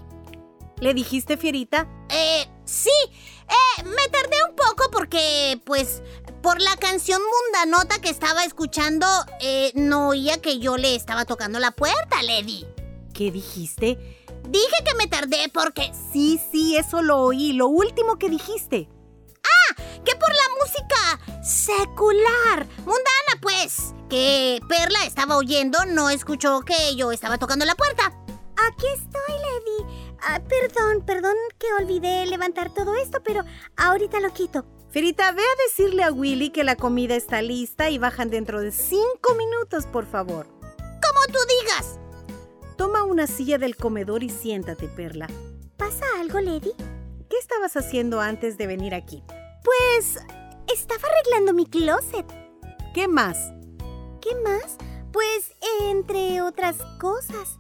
¿Le 0.81 0.93
dijiste, 0.93 1.37
Fierita? 1.37 1.87
Eh, 2.09 2.49
sí. 2.65 2.89
Eh, 3.07 3.83
me 3.83 4.09
tardé 4.09 4.35
un 4.49 4.55
poco 4.55 4.91
porque, 4.91 5.61
pues, 5.65 6.03
por 6.41 6.61
la 6.61 6.75
canción 6.75 7.21
mundanota 7.21 7.99
que 8.01 8.09
estaba 8.09 8.43
escuchando, 8.43 9.07
eh, 9.39 9.71
no 9.75 10.09
oía 10.09 10.41
que 10.41 10.59
yo 10.59 10.75
le 10.75 10.95
estaba 10.95 11.23
tocando 11.23 11.59
la 11.59 11.71
puerta, 11.71 12.21
Lady. 12.23 12.67
¿Qué 13.13 13.31
dijiste? 13.31 13.97
Dije 14.49 14.75
que 14.85 14.95
me 14.95 15.07
tardé 15.07 15.49
porque... 15.53 15.91
Sí, 16.11 16.39
sí, 16.51 16.77
eso 16.77 17.01
lo 17.01 17.21
oí. 17.21 17.53
Lo 17.53 17.67
último 17.67 18.17
que 18.17 18.29
dijiste. 18.29 18.89
Ah, 19.43 19.75
que 20.03 20.15
por 20.15 20.29
la 20.29 20.49
música 20.59 21.43
secular. 21.43 22.67
Mundana, 22.79 23.41
pues. 23.41 23.93
Que 24.09 24.59
Perla 24.69 25.05
estaba 25.05 25.37
oyendo, 25.37 25.83
no 25.85 26.09
escuchó 26.09 26.61
que 26.61 26.95
yo 26.95 27.11
estaba 27.11 27.37
tocando 27.37 27.65
la 27.65 27.75
puerta. 27.75 28.13
Aquí 28.57 28.87
estoy, 28.93 29.35
Lady. 29.35 30.15
Ah, 30.21 30.39
perdón, 30.47 31.03
perdón 31.05 31.35
que 31.59 31.67
olvidé 31.79 32.25
levantar 32.25 32.73
todo 32.73 32.95
esto, 32.95 33.21
pero 33.23 33.43
ahorita 33.77 34.19
lo 34.19 34.33
quito. 34.33 34.65
Ferita, 34.89 35.31
ve 35.33 35.41
a 35.41 35.63
decirle 35.67 36.03
a 36.03 36.11
Willy 36.11 36.51
que 36.51 36.63
la 36.63 36.77
comida 36.77 37.15
está 37.15 37.41
lista 37.41 37.89
y 37.89 37.97
bajan 37.97 38.29
dentro 38.29 38.61
de 38.61 38.71
cinco 38.71 39.35
minutos, 39.37 39.85
por 39.87 40.05
favor. 40.09 40.47
Como 40.47 41.25
tú 41.27 41.39
digas. 41.59 41.64
Toma 42.77 43.03
una 43.03 43.27
silla 43.27 43.57
del 43.57 43.75
comedor 43.75 44.23
y 44.23 44.29
siéntate, 44.29 44.87
Perla. 44.87 45.27
¿Pasa 45.77 46.05
algo, 46.19 46.39
Lady? 46.39 46.71
¿Qué 47.29 47.37
estabas 47.37 47.75
haciendo 47.77 48.19
antes 48.19 48.57
de 48.57 48.67
venir 48.67 48.93
aquí? 48.93 49.23
Pues 49.63 50.17
estaba 50.73 51.01
arreglando 51.09 51.53
mi 51.53 51.65
closet. 51.65 52.25
¿Qué 52.93 53.07
más? 53.07 53.51
¿Qué 54.21 54.35
más? 54.43 54.77
Pues 55.11 55.53
entre 55.81 56.41
otras 56.41 56.77
cosas. 56.99 57.57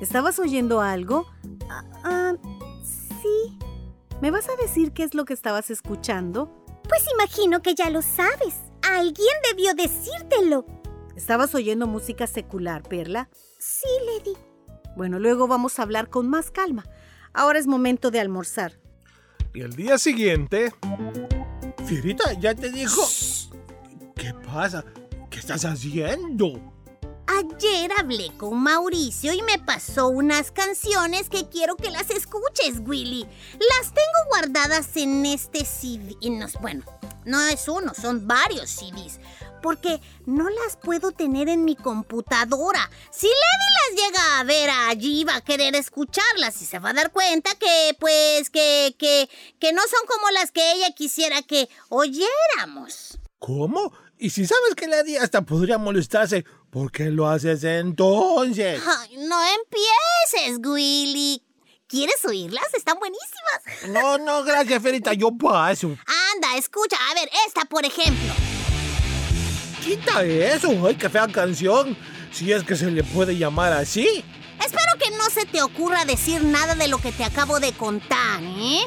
¿Estabas 0.00 0.38
oyendo 0.38 0.80
algo? 0.80 1.26
Ah, 1.68 1.84
ah, 2.04 2.34
sí. 2.82 3.58
¿Me 4.20 4.30
vas 4.30 4.48
a 4.48 4.56
decir 4.56 4.92
qué 4.92 5.02
es 5.02 5.14
lo 5.14 5.24
que 5.24 5.34
estabas 5.34 5.70
escuchando? 5.70 6.50
Pues 6.88 7.02
imagino 7.14 7.60
que 7.60 7.74
ya 7.74 7.90
lo 7.90 8.02
sabes. 8.02 8.54
Alguien 8.82 9.34
debió 9.50 9.74
decírtelo. 9.74 10.64
¿Estabas 11.16 11.54
oyendo 11.54 11.86
música 11.86 12.26
secular, 12.26 12.82
Perla? 12.82 13.28
Sí, 13.58 13.88
Lady. 14.06 14.36
Bueno, 14.96 15.18
luego 15.18 15.46
vamos 15.46 15.78
a 15.78 15.82
hablar 15.82 16.08
con 16.08 16.28
más 16.28 16.50
calma. 16.50 16.84
Ahora 17.34 17.58
es 17.58 17.66
momento 17.66 18.10
de 18.10 18.18
almorzar. 18.18 18.80
Y 19.52 19.60
el 19.60 19.76
día 19.76 19.98
siguiente... 19.98 20.72
Fierita, 21.86 22.32
ya 22.32 22.54
te 22.54 22.70
dijo... 22.70 23.02
¿Qué 24.16 24.32
pasa? 24.34 24.84
¿Qué 25.30 25.38
estás 25.38 25.66
haciendo? 25.66 26.72
Ayer 27.26 27.90
hablé 27.98 28.32
con 28.38 28.58
Mauricio 28.62 29.34
y 29.34 29.42
me 29.42 29.58
pasó 29.58 30.08
unas 30.08 30.50
canciones 30.50 31.28
que 31.28 31.48
quiero 31.48 31.76
que 31.76 31.90
las 31.90 32.08
escuches, 32.08 32.80
Willy. 32.86 33.26
Las 33.52 33.92
tengo 33.92 34.30
guardadas 34.30 34.96
en 34.96 35.26
este 35.26 35.66
CD. 35.66 36.16
bueno, 36.62 36.84
no 37.26 37.40
es 37.42 37.68
uno, 37.68 37.92
son 37.92 38.26
varios 38.26 38.70
CDs. 38.70 39.20
Porque 39.66 40.00
no 40.26 40.48
las 40.48 40.76
puedo 40.76 41.10
tener 41.10 41.48
en 41.48 41.64
mi 41.64 41.74
computadora. 41.74 42.88
Si 43.10 43.26
Lady 43.26 43.96
las 43.96 44.04
llega 44.04 44.38
a 44.38 44.44
ver 44.44 44.70
allí, 44.70 45.24
va 45.24 45.34
a 45.34 45.40
querer 45.40 45.74
escucharlas 45.74 46.62
y 46.62 46.66
se 46.66 46.78
va 46.78 46.90
a 46.90 46.92
dar 46.92 47.10
cuenta 47.10 47.50
que, 47.56 47.96
pues, 47.98 48.48
que, 48.50 48.94
que, 48.96 49.28
que 49.58 49.72
no 49.72 49.82
son 49.82 50.06
como 50.06 50.30
las 50.30 50.52
que 50.52 50.70
ella 50.74 50.92
quisiera 50.94 51.42
que 51.42 51.68
oyéramos. 51.88 53.18
¿Cómo? 53.40 53.92
Y 54.18 54.30
si 54.30 54.46
sabes 54.46 54.76
que 54.76 54.86
Lady 54.86 55.16
hasta 55.16 55.42
podría 55.42 55.78
molestarse, 55.78 56.44
¿por 56.70 56.92
qué 56.92 57.06
lo 57.06 57.28
haces 57.28 57.64
entonces? 57.64 58.80
Ay, 58.86 59.16
no 59.16 59.36
empieces, 59.42 60.60
Willy. 60.64 61.42
¿Quieres 61.88 62.24
oírlas? 62.24 62.72
Están 62.72 63.00
buenísimas. 63.00 63.88
No, 63.88 64.16
no, 64.18 64.44
gracias, 64.44 64.80
Ferita, 64.80 65.12
yo 65.12 65.32
paso. 65.36 65.88
Anda, 65.88 66.56
escucha, 66.56 66.96
a 67.10 67.14
ver, 67.14 67.28
esta 67.48 67.64
por 67.64 67.84
ejemplo. 67.84 68.45
Quita 69.86 70.24
eso, 70.24 70.68
ay, 70.84 70.96
qué 70.96 71.08
fea 71.08 71.28
canción. 71.28 71.96
Si 72.32 72.50
es 72.50 72.64
que 72.64 72.74
se 72.74 72.90
le 72.90 73.04
puede 73.04 73.36
llamar 73.36 73.72
así. 73.72 74.24
Espero 74.58 74.98
que 74.98 75.16
no 75.16 75.30
se 75.30 75.46
te 75.46 75.62
ocurra 75.62 76.04
decir 76.04 76.42
nada 76.42 76.74
de 76.74 76.88
lo 76.88 76.98
que 76.98 77.12
te 77.12 77.22
acabo 77.22 77.60
de 77.60 77.70
contar, 77.70 78.42
¿eh? 78.42 78.80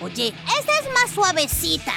Oye, 0.00 0.32
esta 0.58 0.72
es 0.78 0.94
más 0.94 1.10
suavecita. 1.14 1.92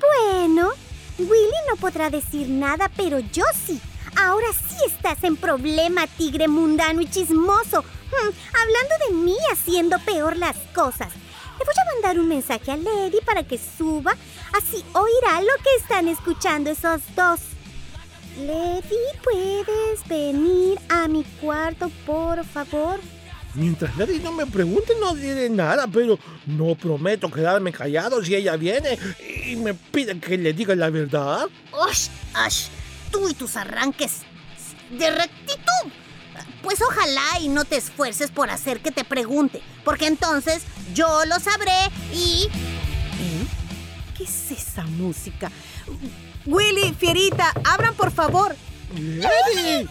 Bueno, 0.00 0.70
Willy 1.18 1.60
no 1.68 1.76
podrá 1.76 2.08
decir 2.08 2.48
nada, 2.48 2.90
pero 2.96 3.18
yo 3.18 3.44
sí. 3.66 3.78
Ahora 4.16 4.46
sí 4.52 4.76
estás 4.86 5.22
en 5.24 5.36
problema, 5.36 6.06
tigre 6.06 6.48
mundano 6.48 7.02
y 7.02 7.10
chismoso. 7.10 7.82
Hmm, 7.82 8.30
hablando 8.54 9.06
de 9.06 9.14
mí 9.14 9.36
haciendo 9.52 9.98
peor 9.98 10.38
las 10.38 10.56
cosas. 10.74 11.12
Le 11.58 11.64
voy 11.64 11.74
a 11.76 11.92
mandar 11.94 12.18
un 12.18 12.28
mensaje 12.28 12.70
a 12.70 12.76
Lady 12.76 13.18
para 13.24 13.42
que 13.42 13.58
suba, 13.58 14.14
así 14.56 14.84
oirá 14.92 15.40
lo 15.40 15.62
que 15.62 15.74
están 15.80 16.08
escuchando 16.08 16.70
esos 16.70 17.00
dos. 17.16 17.40
Lady, 18.46 18.96
¿puedes 19.24 20.06
venir 20.08 20.78
a 20.88 21.08
mi 21.08 21.24
cuarto, 21.40 21.90
por 22.06 22.44
favor? 22.44 23.00
Mientras 23.54 23.96
Lady 23.96 24.20
no 24.20 24.30
me 24.30 24.46
pregunte, 24.46 24.94
no 25.00 25.14
diré 25.14 25.50
nada, 25.50 25.88
pero 25.88 26.16
no 26.46 26.76
prometo 26.76 27.28
quedarme 27.28 27.72
callado 27.72 28.22
si 28.22 28.36
ella 28.36 28.56
viene 28.56 28.96
y 29.46 29.56
me 29.56 29.74
pide 29.74 30.20
que 30.20 30.38
le 30.38 30.52
diga 30.52 30.76
la 30.76 30.90
verdad. 30.90 31.46
¡Ush! 31.72 32.08
¡Ush! 32.46 32.66
Tú 33.10 33.28
y 33.28 33.34
tus 33.34 33.56
arranques 33.56 34.20
de 34.90 35.10
rectitud. 35.10 35.90
Pues 36.62 36.80
ojalá 36.82 37.40
y 37.40 37.48
no 37.48 37.64
te 37.64 37.76
esfuerces 37.76 38.30
por 38.30 38.50
hacer 38.50 38.80
que 38.80 38.90
te 38.90 39.04
pregunte, 39.04 39.62
porque 39.84 40.06
entonces 40.06 40.62
yo 40.94 41.24
lo 41.26 41.38
sabré 41.40 41.90
y... 42.12 42.48
¿Eh? 43.20 43.46
¿Qué 44.16 44.24
es 44.24 44.50
esa 44.50 44.82
música? 44.82 45.50
Willy, 46.46 46.94
Fierita, 46.94 47.52
abran 47.64 47.94
por 47.94 48.10
favor. 48.10 48.54
¡Lady! 48.94 49.88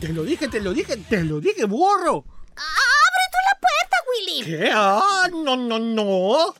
Te 0.00 0.08
lo 0.08 0.24
dije, 0.24 0.48
te 0.48 0.60
lo 0.60 0.72
dije, 0.72 0.96
te 0.96 1.24
lo 1.24 1.40
dije, 1.40 1.64
burro. 1.64 2.24
¡Abre 2.56 3.24
tú 3.32 3.38
la 3.50 3.58
puerta, 3.60 3.96
Willy! 4.10 4.44
¿Qué? 4.44 4.70
¡Ah! 4.72 5.28
No, 5.32 5.56
no, 5.56 5.78
no. 5.78 6.54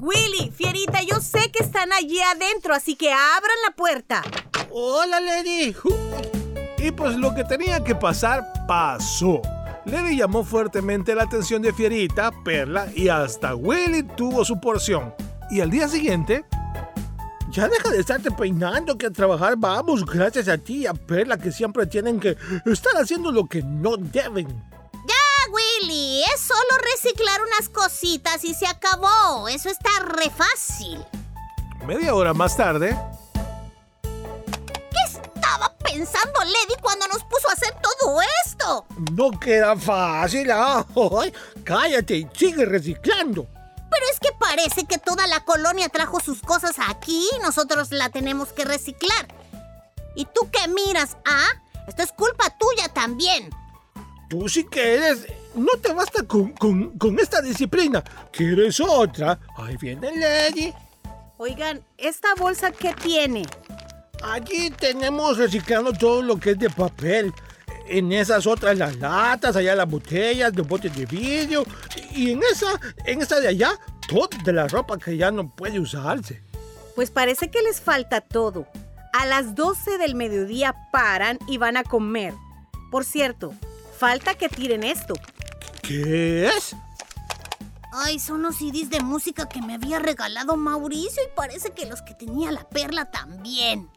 Willy, 0.00 0.52
Fierita, 0.54 1.02
yo 1.02 1.20
sé 1.20 1.50
que 1.50 1.62
están 1.62 1.92
allí 1.92 2.20
adentro, 2.20 2.74
así 2.74 2.96
que 2.96 3.12
abran 3.12 3.56
la 3.66 3.74
puerta. 3.74 4.22
Hola, 4.70 5.20
Lady. 5.20 5.74
Y 6.78 6.90
pues 6.92 7.16
lo 7.16 7.34
que 7.34 7.44
tenía 7.44 7.82
que 7.82 7.94
pasar, 7.94 8.44
pasó. 8.66 9.42
Lady 9.84 10.16
llamó 10.16 10.44
fuertemente 10.44 11.14
la 11.14 11.24
atención 11.24 11.62
de 11.62 11.72
Fierita, 11.72 12.30
Perla 12.44 12.88
y 12.94 13.08
hasta 13.08 13.54
Willy 13.54 14.02
tuvo 14.02 14.44
su 14.44 14.60
porción. 14.60 15.14
Y 15.50 15.60
al 15.60 15.70
día 15.70 15.88
siguiente, 15.88 16.44
ya 17.50 17.68
deja 17.68 17.90
de 17.90 18.00
estarte 18.00 18.30
peinando 18.30 18.98
que 18.98 19.06
a 19.06 19.10
trabajar 19.10 19.54
vamos 19.56 20.04
gracias 20.04 20.48
a 20.48 20.58
ti 20.58 20.78
y 20.78 20.86
a 20.86 20.94
Perla 20.94 21.38
que 21.38 21.50
siempre 21.50 21.86
tienen 21.86 22.20
que 22.20 22.36
estar 22.66 22.92
haciendo 22.96 23.32
lo 23.32 23.46
que 23.46 23.62
no 23.62 23.96
deben. 23.96 24.46
Willy, 25.50 26.22
es 26.34 26.40
solo 26.40 26.82
reciclar 26.92 27.40
unas 27.42 27.68
cositas 27.68 28.44
y 28.44 28.54
se 28.54 28.66
acabó. 28.66 29.48
Eso 29.48 29.70
está 29.70 29.90
re 30.04 30.30
fácil. 30.30 31.04
Media 31.86 32.14
hora 32.14 32.34
más 32.34 32.56
tarde. 32.56 32.96
¿Qué 35.98 36.04
estaba 36.04 36.26
pensando 36.26 36.44
Lady 36.44 36.80
cuando 36.80 37.08
nos 37.08 37.24
puso 37.24 37.48
a 37.48 37.54
hacer 37.54 37.74
todo 37.82 38.20
esto? 38.46 38.86
No 39.14 39.30
queda 39.40 39.76
fácil, 39.76 40.48
¿ah? 40.52 40.86
Cállate 41.64 42.18
y 42.18 42.28
sigue 42.32 42.64
reciclando. 42.64 43.48
Pero 43.90 44.06
es 44.12 44.20
que 44.20 44.28
parece 44.38 44.84
que 44.84 44.98
toda 44.98 45.26
la 45.26 45.44
colonia 45.44 45.88
trajo 45.88 46.20
sus 46.20 46.40
cosas 46.40 46.76
aquí 46.88 47.26
y 47.36 47.40
nosotros 47.40 47.90
la 47.90 48.10
tenemos 48.10 48.52
que 48.52 48.64
reciclar. 48.64 49.26
¿Y 50.14 50.26
tú 50.26 50.48
qué 50.52 50.68
miras, 50.68 51.16
ah? 51.24 51.48
Esto 51.88 52.04
es 52.04 52.12
culpa 52.12 52.56
tuya 52.56 52.88
también. 52.94 53.50
Tú 54.30 54.48
sí 54.48 54.62
que 54.62 54.94
eres 54.94 55.26
no 55.56 55.72
te 55.82 55.92
basta 55.92 56.22
con, 56.22 57.18
esta 57.18 57.42
disciplina. 57.42 58.04
¿Quieres 58.30 58.78
otra? 58.78 59.40
Ahí 59.56 59.76
viene 59.76 60.16
Lady. 60.16 60.72
Oigan, 61.38 61.84
¿esta 61.96 62.36
bolsa 62.36 62.70
qué 62.70 62.94
tiene? 62.94 63.42
Allí 64.22 64.70
tenemos 64.70 65.38
reciclando 65.38 65.92
todo 65.92 66.22
lo 66.22 66.38
que 66.38 66.50
es 66.50 66.58
de 66.58 66.70
papel. 66.70 67.32
En 67.86 68.12
esas 68.12 68.46
otras 68.46 68.76
las 68.76 68.96
latas, 68.96 69.56
allá 69.56 69.74
las 69.74 69.88
botellas, 69.88 70.54
los 70.54 70.66
botes 70.66 70.94
de 70.94 71.06
vidrio. 71.06 71.64
Y 72.12 72.32
en 72.32 72.42
esa, 72.42 72.78
en 73.04 73.22
esta 73.22 73.40
de 73.40 73.48
allá, 73.48 73.70
toda 74.08 74.52
la 74.52 74.66
ropa 74.68 74.98
que 74.98 75.16
ya 75.16 75.30
no 75.30 75.48
puede 75.48 75.80
usarse. 75.80 76.42
Pues 76.94 77.10
parece 77.10 77.50
que 77.50 77.62
les 77.62 77.80
falta 77.80 78.20
todo. 78.20 78.66
A 79.12 79.24
las 79.24 79.54
12 79.54 79.98
del 79.98 80.14
mediodía 80.14 80.74
paran 80.92 81.38
y 81.46 81.58
van 81.58 81.76
a 81.76 81.84
comer. 81.84 82.34
Por 82.90 83.04
cierto, 83.04 83.54
falta 83.98 84.34
que 84.34 84.48
tiren 84.48 84.84
esto. 84.84 85.14
¿Qué 85.82 86.48
es? 86.48 86.74
Ay, 87.92 88.18
son 88.18 88.42
los 88.42 88.56
CDs 88.56 88.90
de 88.90 89.00
música 89.00 89.48
que 89.48 89.62
me 89.62 89.74
había 89.74 89.98
regalado 89.98 90.56
Mauricio 90.56 91.22
y 91.22 91.34
parece 91.34 91.70
que 91.70 91.86
los 91.86 92.02
que 92.02 92.14
tenía 92.14 92.52
la 92.52 92.68
perla 92.68 93.10
también. 93.10 93.88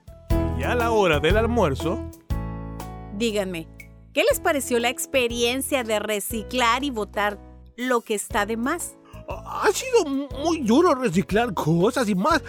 Y 0.57 0.63
a 0.63 0.75
la 0.75 0.91
hora 0.91 1.19
del 1.19 1.37
almuerzo. 1.37 1.99
Díganme, 3.17 3.67
¿qué 4.13 4.23
les 4.29 4.39
pareció 4.39 4.79
la 4.79 4.89
experiencia 4.89 5.83
de 5.83 5.99
reciclar 5.99 6.83
y 6.83 6.89
botar 6.89 7.39
lo 7.75 8.01
que 8.01 8.15
está 8.15 8.45
de 8.45 8.57
más? 8.57 8.95
Ha 9.27 9.69
sido 9.71 10.05
muy 10.43 10.59
duro 10.61 10.93
reciclar 10.95 11.53
cosas 11.53 12.09
y 12.09 12.15
más, 12.15 12.41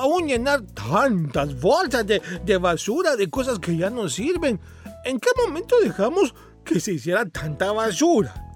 aún 0.00 0.26
llenar 0.26 0.62
tantas 0.62 1.58
bolsas 1.60 2.06
de, 2.06 2.20
de 2.44 2.58
basura 2.58 3.16
de 3.16 3.30
cosas 3.30 3.58
que 3.58 3.76
ya 3.76 3.90
no 3.90 4.08
sirven. 4.08 4.60
¿En 5.04 5.18
qué 5.18 5.30
momento 5.36 5.76
dejamos 5.80 6.34
que 6.64 6.80
se 6.80 6.94
hiciera 6.94 7.24
tanta 7.26 7.72
basura? 7.72 8.46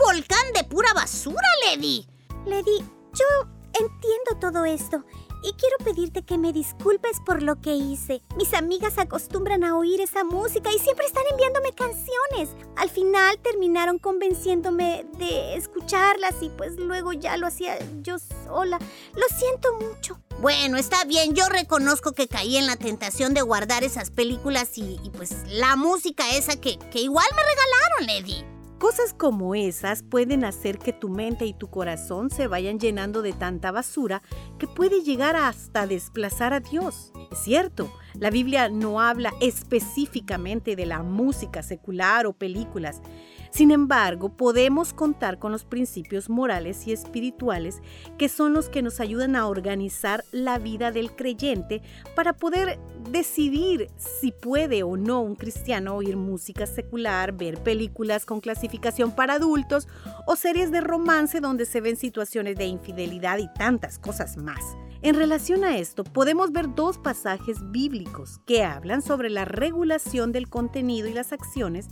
volcán 0.00 0.52
de 0.54 0.64
pura 0.64 0.92
basura, 0.94 1.46
Lady. 1.66 2.06
Lady, 2.46 2.78
yo 3.12 3.26
entiendo 3.66 4.38
todo 4.40 4.64
esto 4.64 5.04
y 5.42 5.52
quiero 5.52 5.76
pedirte 5.84 6.22
que 6.22 6.38
me 6.38 6.52
disculpes 6.52 7.20
por 7.24 7.42
lo 7.42 7.60
que 7.60 7.74
hice. 7.74 8.22
Mis 8.36 8.54
amigas 8.54 8.98
acostumbran 8.98 9.64
a 9.64 9.76
oír 9.76 10.00
esa 10.00 10.24
música 10.24 10.70
y 10.72 10.78
siempre 10.78 11.06
están 11.06 11.24
enviándome 11.30 11.72
canciones. 11.72 12.56
Al 12.76 12.90
final 12.90 13.38
terminaron 13.38 13.98
convenciéndome 13.98 15.06
de 15.18 15.54
escucharlas 15.56 16.34
y 16.42 16.48
pues 16.50 16.76
luego 16.78 17.12
ya 17.12 17.36
lo 17.36 17.46
hacía 17.46 17.78
yo 18.02 18.18
sola. 18.18 18.78
Lo 19.14 19.36
siento 19.36 19.68
mucho. 19.80 20.18
Bueno, 20.40 20.78
está 20.78 21.04
bien, 21.04 21.34
yo 21.34 21.46
reconozco 21.48 22.12
que 22.12 22.28
caí 22.28 22.56
en 22.56 22.66
la 22.66 22.76
tentación 22.76 23.34
de 23.34 23.42
guardar 23.42 23.84
esas 23.84 24.10
películas 24.10 24.78
y, 24.78 24.98
y 25.02 25.10
pues 25.10 25.44
la 25.48 25.76
música 25.76 26.30
esa 26.30 26.56
que, 26.56 26.78
que 26.90 27.00
igual 27.00 27.26
me 27.36 27.42
regalaron, 27.42 28.06
Lady. 28.06 28.59
Cosas 28.80 29.12
como 29.12 29.54
esas 29.54 30.02
pueden 30.02 30.42
hacer 30.42 30.78
que 30.78 30.94
tu 30.94 31.10
mente 31.10 31.44
y 31.44 31.52
tu 31.52 31.68
corazón 31.68 32.30
se 32.30 32.46
vayan 32.46 32.80
llenando 32.80 33.20
de 33.20 33.34
tanta 33.34 33.70
basura 33.72 34.22
que 34.58 34.66
puede 34.66 35.02
llegar 35.02 35.36
hasta 35.36 35.86
desplazar 35.86 36.54
a 36.54 36.60
Dios. 36.60 37.12
Es 37.30 37.40
cierto, 37.40 37.92
la 38.14 38.30
Biblia 38.30 38.70
no 38.70 39.02
habla 39.02 39.34
específicamente 39.42 40.76
de 40.76 40.86
la 40.86 41.02
música 41.02 41.62
secular 41.62 42.24
o 42.24 42.32
películas, 42.32 43.02
sin 43.50 43.72
embargo, 43.72 44.28
podemos 44.28 44.92
contar 44.92 45.38
con 45.38 45.50
los 45.50 45.64
principios 45.64 46.30
morales 46.30 46.86
y 46.86 46.92
espirituales 46.92 47.82
que 48.16 48.28
son 48.28 48.52
los 48.52 48.68
que 48.68 48.80
nos 48.80 49.00
ayudan 49.00 49.34
a 49.34 49.48
organizar 49.48 50.24
la 50.30 50.58
vida 50.58 50.92
del 50.92 51.14
creyente 51.14 51.82
para 52.14 52.32
poder 52.32 52.78
decidir 53.10 53.90
si 53.96 54.30
puede 54.30 54.82
o 54.84 54.96
no 54.96 55.20
un 55.20 55.34
cristiano 55.34 55.96
oír 55.96 56.16
música 56.16 56.66
secular, 56.66 57.32
ver 57.32 57.58
películas 57.62 58.24
con 58.24 58.40
clasificación 58.40 59.14
para 59.14 59.34
adultos 59.34 59.88
o 60.26 60.36
series 60.36 60.70
de 60.70 60.80
romance 60.80 61.40
donde 61.40 61.66
se 61.66 61.80
ven 61.80 61.96
situaciones 61.96 62.56
de 62.56 62.66
infidelidad 62.66 63.38
y 63.38 63.52
tantas 63.54 63.98
cosas 63.98 64.36
más. 64.36 64.60
En 65.02 65.14
relación 65.14 65.64
a 65.64 65.78
esto, 65.78 66.04
podemos 66.04 66.52
ver 66.52 66.74
dos 66.74 66.98
pasajes 66.98 67.58
bíblicos 67.70 68.38
que 68.46 68.62
hablan 68.62 69.00
sobre 69.00 69.30
la 69.30 69.46
regulación 69.46 70.30
del 70.30 70.48
contenido 70.48 71.08
y 71.08 71.14
las 71.14 71.32
acciones 71.32 71.88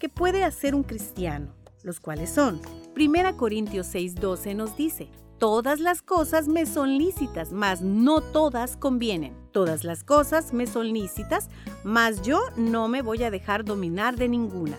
que 0.00 0.08
puede 0.08 0.42
hacer 0.42 0.74
un 0.74 0.82
cristiano, 0.82 1.54
los 1.84 2.00
cuales 2.00 2.30
son, 2.30 2.60
1 2.96 3.36
Corintios 3.36 3.86
6:12 3.94 4.56
nos 4.56 4.76
dice, 4.76 5.08
Todas 5.38 5.80
las 5.80 6.02
cosas 6.02 6.48
me 6.48 6.66
son 6.66 6.98
lícitas, 6.98 7.52
mas 7.52 7.80
no 7.80 8.20
todas 8.20 8.76
convienen. 8.76 9.34
Todas 9.52 9.84
las 9.84 10.04
cosas 10.04 10.52
me 10.52 10.66
son 10.66 10.92
lícitas, 10.92 11.48
mas 11.82 12.20
yo 12.20 12.40
no 12.56 12.88
me 12.88 13.00
voy 13.00 13.22
a 13.22 13.30
dejar 13.30 13.64
dominar 13.64 14.16
de 14.16 14.28
ninguna. 14.28 14.76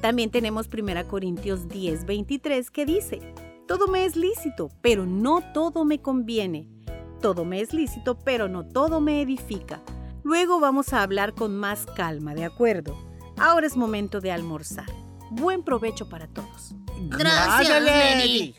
También 0.00 0.30
tenemos 0.30 0.68
1 0.68 1.06
Corintios 1.06 1.68
10:23 1.68 2.70
que 2.70 2.86
dice, 2.86 3.20
Todo 3.68 3.86
me 3.86 4.04
es 4.04 4.16
lícito, 4.16 4.70
pero 4.80 5.06
no 5.06 5.42
todo 5.52 5.84
me 5.84 6.00
conviene. 6.00 6.68
Todo 7.20 7.44
me 7.44 7.60
es 7.60 7.72
lícito, 7.72 8.18
pero 8.18 8.48
no 8.48 8.66
todo 8.66 9.00
me 9.00 9.22
edifica. 9.22 9.80
Luego 10.24 10.58
vamos 10.58 10.92
a 10.92 11.02
hablar 11.02 11.34
con 11.34 11.56
más 11.56 11.86
calma, 11.86 12.34
¿de 12.34 12.44
acuerdo? 12.44 13.09
Ahora 13.40 13.66
es 13.66 13.74
momento 13.74 14.20
de 14.20 14.30
almorzar. 14.30 14.86
Buen 15.30 15.62
provecho 15.62 16.10
para 16.10 16.26
todos. 16.26 16.74
Gracias, 17.08 17.82
Lady. 17.82 18.54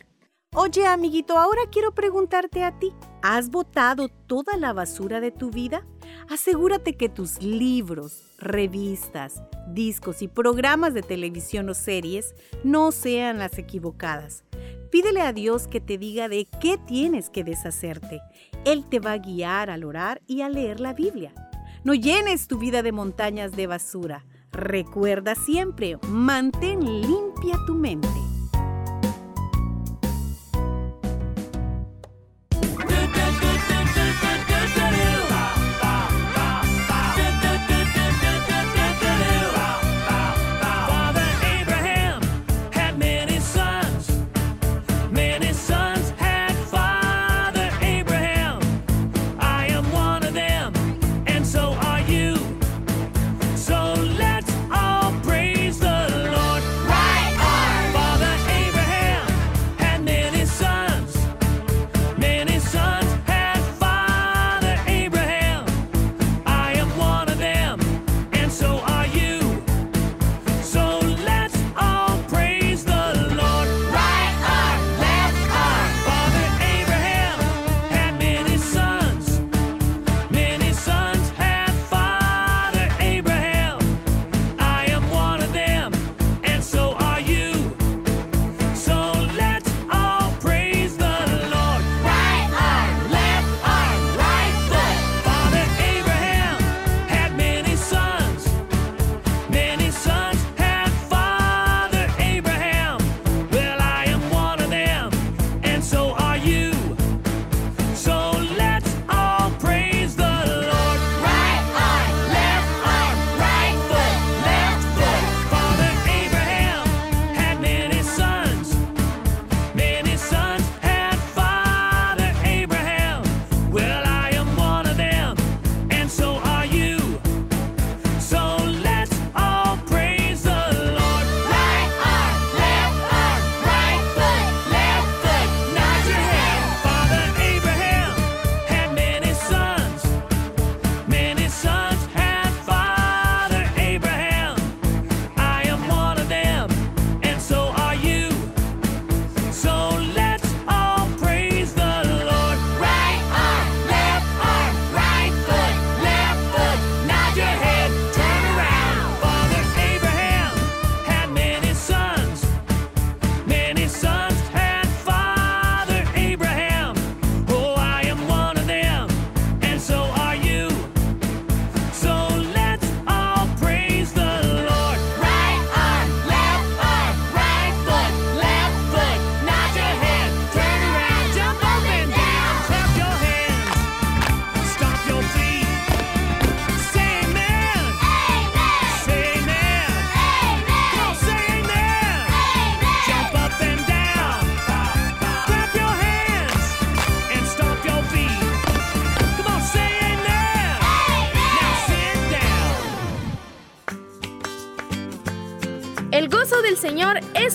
Oye, 0.56 0.88
amiguito, 0.88 1.38
ahora 1.38 1.62
quiero 1.72 1.94
preguntarte 1.94 2.64
a 2.64 2.80
ti. 2.80 2.92
¿Has 3.22 3.52
botado 3.52 4.10
toda 4.10 4.58
la 4.58 4.74
basura 4.74 5.22
de 5.22 5.30
tu 5.30 5.52
vida? 5.52 5.86
Asegúrate 6.30 6.98
que 6.98 7.10
tus 7.10 7.42
libros, 7.44 8.24
revistas, 8.40 9.44
discos 9.68 10.24
y 10.24 10.28
programas 10.28 10.96
de 10.96 11.04
televisión 11.04 11.70
o 11.70 11.76
series 11.76 12.34
no 12.64 12.92
sean 12.92 13.38
las 13.38 13.60
equivocadas. 13.60 14.44
Pídele 14.90 15.22
a 15.22 15.32
Dios 15.32 15.68
que 15.68 15.80
te 15.80 16.00
diga 16.00 16.28
de 16.28 16.48
qué 16.60 16.80
tienes 16.80 17.30
que 17.30 17.44
deshacerte. 17.44 18.20
Él 18.66 18.84
te 18.90 19.00
va 19.00 19.12
a 19.12 19.18
guiar 19.20 19.70
al 19.70 19.84
orar 19.84 20.24
y 20.26 20.42
a 20.42 20.50
leer 20.50 20.80
la 20.80 20.94
Biblia. 20.94 21.34
No 21.84 21.94
llenes 21.94 22.48
tu 22.48 22.58
vida 22.58 22.82
de 22.82 22.92
montañas 22.92 23.52
de 23.52 23.68
basura. 23.68 24.26
Recuerda 24.52 25.34
siempre, 25.36 25.98
mantén 26.10 26.82
limpia 27.02 27.56
tu 27.66 27.74
mente. 27.74 28.31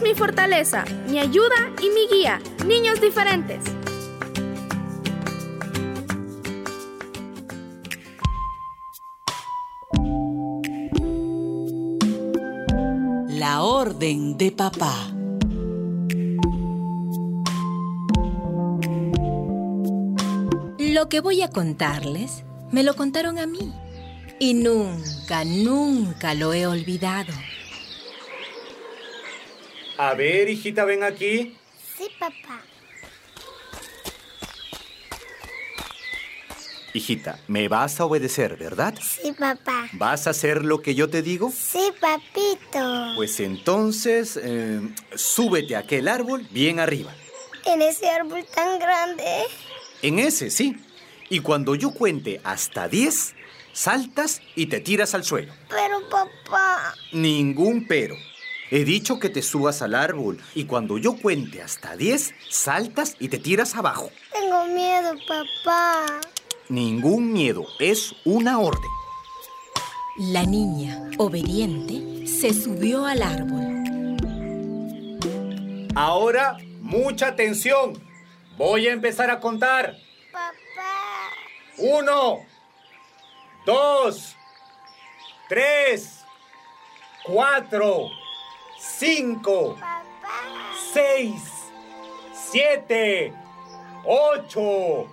Mi 0.07 0.15
fortaleza, 0.15 0.85
mi 1.09 1.19
ayuda 1.19 1.57
y 1.83 1.91
mi 1.91 2.07
guía. 2.07 2.41
Niños 2.65 3.01
diferentes. 3.01 3.65
La 13.31 13.65
orden 13.65 14.39
de 14.39 14.53
papá. 14.53 14.95
Lo 20.79 21.09
que 21.09 21.21
voy 21.21 21.43
a 21.43 21.51
contarles, 21.51 22.45
me 22.71 22.85
lo 22.85 22.95
contaron 22.95 23.41
a 23.41 23.47
mí. 23.47 23.73
Y 24.39 24.55
nunca, 24.55 25.45
nunca 25.45 26.35
lo 26.35 26.53
he 26.53 26.65
olvidado. 26.69 27.33
A 29.99 30.15
ver, 30.15 30.49
hijita, 30.49 30.85
ven 30.85 31.03
aquí. 31.03 31.57
Sí, 31.97 32.09
papá. 32.19 32.63
Hijita, 36.93 37.39
me 37.47 37.69
vas 37.69 38.01
a 38.01 38.07
obedecer, 38.07 38.57
¿verdad? 38.57 38.95
Sí, 39.01 39.33
papá. 39.33 39.89
¿Vas 39.93 40.27
a 40.27 40.31
hacer 40.31 40.65
lo 40.65 40.81
que 40.81 40.95
yo 40.95 41.11
te 41.11 41.23
digo? 41.23 41.53
Sí, 41.55 41.93
papito. 42.01 43.13
Pues 43.17 43.39
entonces, 43.41 44.39
eh, 44.43 44.81
súbete 45.15 45.77
a 45.77 45.81
aquel 45.81 46.09
árbol 46.09 46.47
bien 46.51 46.81
arriba. 46.81 47.15
¿En 47.67 47.83
ese 47.83 48.09
árbol 48.09 48.45
tan 48.55 48.79
grande? 48.79 49.25
En 50.03 50.19
ese, 50.19 50.51
sí. 50.51 50.77
Y 51.29 51.41
cuando 51.41 51.75
yo 51.75 51.91
cuente 51.93 52.41
hasta 52.45 52.89
10, 52.89 53.35
saltas 53.73 54.41
y 54.55 54.67
te 54.67 54.81
tiras 54.81 55.15
al 55.15 55.25
suelo. 55.25 55.53
Pero, 55.69 56.09
papá. 56.09 56.95
Ningún 57.13 57.87
pero. 57.87 58.17
He 58.71 58.85
dicho 58.85 59.21
que 59.21 59.29
te 59.29 59.43
subas 59.43 59.81
al 59.81 59.95
árbol 59.95 60.41
y 60.55 60.65
cuando 60.65 60.99
yo 60.99 61.17
cuente 61.17 61.63
hasta 61.63 61.97
10, 61.97 62.35
saltas 62.51 63.15
y 63.21 63.29
te 63.29 63.39
tiras 63.39 63.77
abajo. 63.77 64.11
Tengo 64.33 64.67
miedo, 64.67 65.15
papá. 65.29 66.21
Ningún 66.69 67.33
miedo, 67.33 67.65
es 67.79 68.17
una 68.25 68.59
orden. 68.59 68.91
La 70.19 70.43
niña, 70.43 71.11
obediente, 71.19 72.27
se 72.27 72.53
subió 72.53 73.07
al 73.07 73.23
árbol. 73.23 74.17
Ahora, 75.95 76.57
mucha 76.81 77.29
atención. 77.29 78.03
Voy 78.57 78.89
a 78.89 78.93
empezar 78.93 79.31
a 79.31 79.39
contar. 79.39 79.95
Papá. 80.33 80.51
Uno, 81.79 82.39
dos, 83.65 84.35
tres, 85.49 86.25
cuatro, 87.25 88.11
cinco, 88.79 89.77
seis, 90.93 91.43
siete, 92.51 93.33
ocho, 94.05 95.07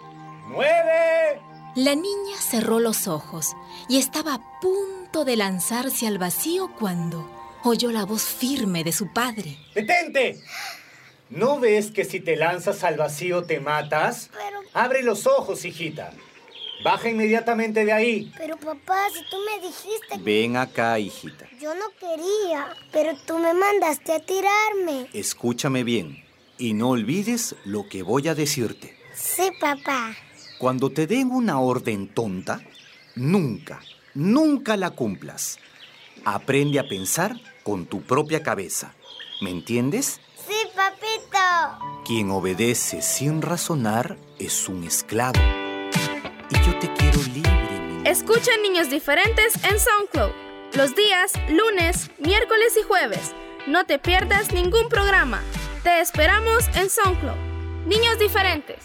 nueve. 0.47 1.41
La 1.75 1.95
niña 1.95 2.37
cerró 2.39 2.79
los 2.79 3.07
ojos 3.07 3.55
y 3.89 3.97
estaba 3.97 4.35
a 4.35 4.59
punto 4.61 5.25
de 5.25 5.35
lanzarse 5.35 6.05
al 6.07 6.19
vacío 6.19 6.71
cuando 6.79 7.27
oyó 7.63 7.91
la 7.91 8.05
voz 8.05 8.23
firme 8.23 8.83
de 8.83 8.91
su 8.91 9.11
padre. 9.11 9.57
¡Detente! 9.73 10.39
¿No 11.29 11.59
ves 11.59 11.89
que 11.89 12.05
si 12.05 12.19
te 12.19 12.35
lanzas 12.35 12.83
al 12.83 12.97
vacío 12.97 13.45
te 13.45 13.59
matas? 13.59 14.29
Abre 14.73 15.01
los 15.01 15.25
ojos, 15.25 15.65
hijita. 15.65 16.13
Baja 16.83 17.09
inmediatamente 17.09 17.85
de 17.85 17.93
ahí. 17.93 18.33
Pero 18.37 18.57
papá, 18.57 18.97
si 19.13 19.23
tú 19.29 19.37
me 19.45 19.65
dijiste 19.65 20.17
Ven 20.19 20.57
acá, 20.57 20.99
hijita. 20.99 21.47
Yo 21.59 21.73
no 21.75 21.85
quería, 21.99 22.75
pero 22.91 23.13
tú 23.25 23.37
me 23.37 23.53
mandaste 23.53 24.13
a 24.13 24.19
tirarme. 24.19 25.07
Escúchame 25.13 25.83
bien 25.83 26.23
y 26.57 26.73
no 26.73 26.89
olvides 26.89 27.55
lo 27.63 27.87
que 27.87 28.03
voy 28.03 28.27
a 28.27 28.35
decirte. 28.35 28.97
Sí, 29.13 29.49
papá. 29.59 30.13
Cuando 30.59 30.89
te 30.89 31.07
den 31.07 31.31
una 31.31 31.59
orden 31.59 32.07
tonta, 32.07 32.61
nunca, 33.15 33.81
nunca 34.13 34.75
la 34.75 34.91
cumplas. 34.91 35.59
Aprende 36.25 36.79
a 36.79 36.87
pensar 36.87 37.39
con 37.63 37.85
tu 37.85 38.01
propia 38.01 38.43
cabeza. 38.43 38.93
¿Me 39.41 39.49
entiendes? 39.49 40.19
Sí, 40.47 40.55
papito. 40.75 42.03
Quien 42.05 42.29
obedece 42.31 43.01
sin 43.01 43.41
razonar 43.41 44.17
es 44.39 44.67
un 44.67 44.83
esclavo. 44.83 45.39
Y 46.53 46.65
yo 46.65 46.77
te 46.79 46.93
quiero 46.93 47.19
libre. 47.33 48.01
Escuchen 48.05 48.61
Niños 48.61 48.89
Diferentes 48.91 49.55
en 49.63 49.79
SoundCloud. 49.79 50.31
Los 50.75 50.95
días 50.95 51.33
lunes, 51.49 52.11
miércoles 52.19 52.77
y 52.79 52.83
jueves. 52.83 53.31
No 53.65 53.85
te 53.85 53.97
pierdas 53.97 54.53
ningún 54.53 54.87
programa. 54.87 55.41
Te 55.83 55.99
esperamos 55.99 56.65
en 56.75 56.91
SoundCloud. 56.91 57.37
Niños 57.87 58.19
Diferentes. 58.19 58.77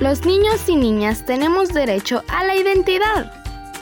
Los 0.00 0.24
niños 0.24 0.60
y 0.68 0.76
niñas 0.76 1.26
tenemos 1.26 1.70
derecho 1.70 2.22
a 2.28 2.44
la 2.44 2.54
identidad. 2.54 3.32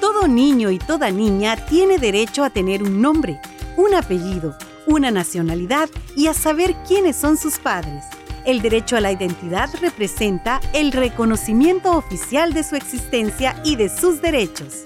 Todo 0.01 0.29
niño 0.29 0.71
y 0.71 0.79
toda 0.79 1.11
niña 1.11 1.57
tiene 1.67 1.99
derecho 1.99 2.43
a 2.43 2.51
tener 2.51 2.83
un 2.83 3.03
nombre, 3.03 3.39
un 3.77 3.95
apellido, 3.95 4.57
una 4.87 5.11
nacionalidad 5.11 5.91
y 6.17 6.29
a 6.29 6.35
saber 6.35 6.75
quiénes 6.87 7.17
son 7.17 7.37
sus 7.37 7.59
padres. 7.59 8.05
El 8.49 8.63
derecho 8.63 8.97
a 8.97 9.03
la 9.03 9.13
identidad 9.13 9.69
representa 9.83 10.59
el 10.73 10.91
reconocimiento 10.93 11.93
oficial 11.93 12.55
de 12.55 12.63
su 12.63 12.77
existencia 12.77 13.61
y 13.63 13.77
de 13.77 13.91
sus 13.91 14.23
derechos. 14.23 14.85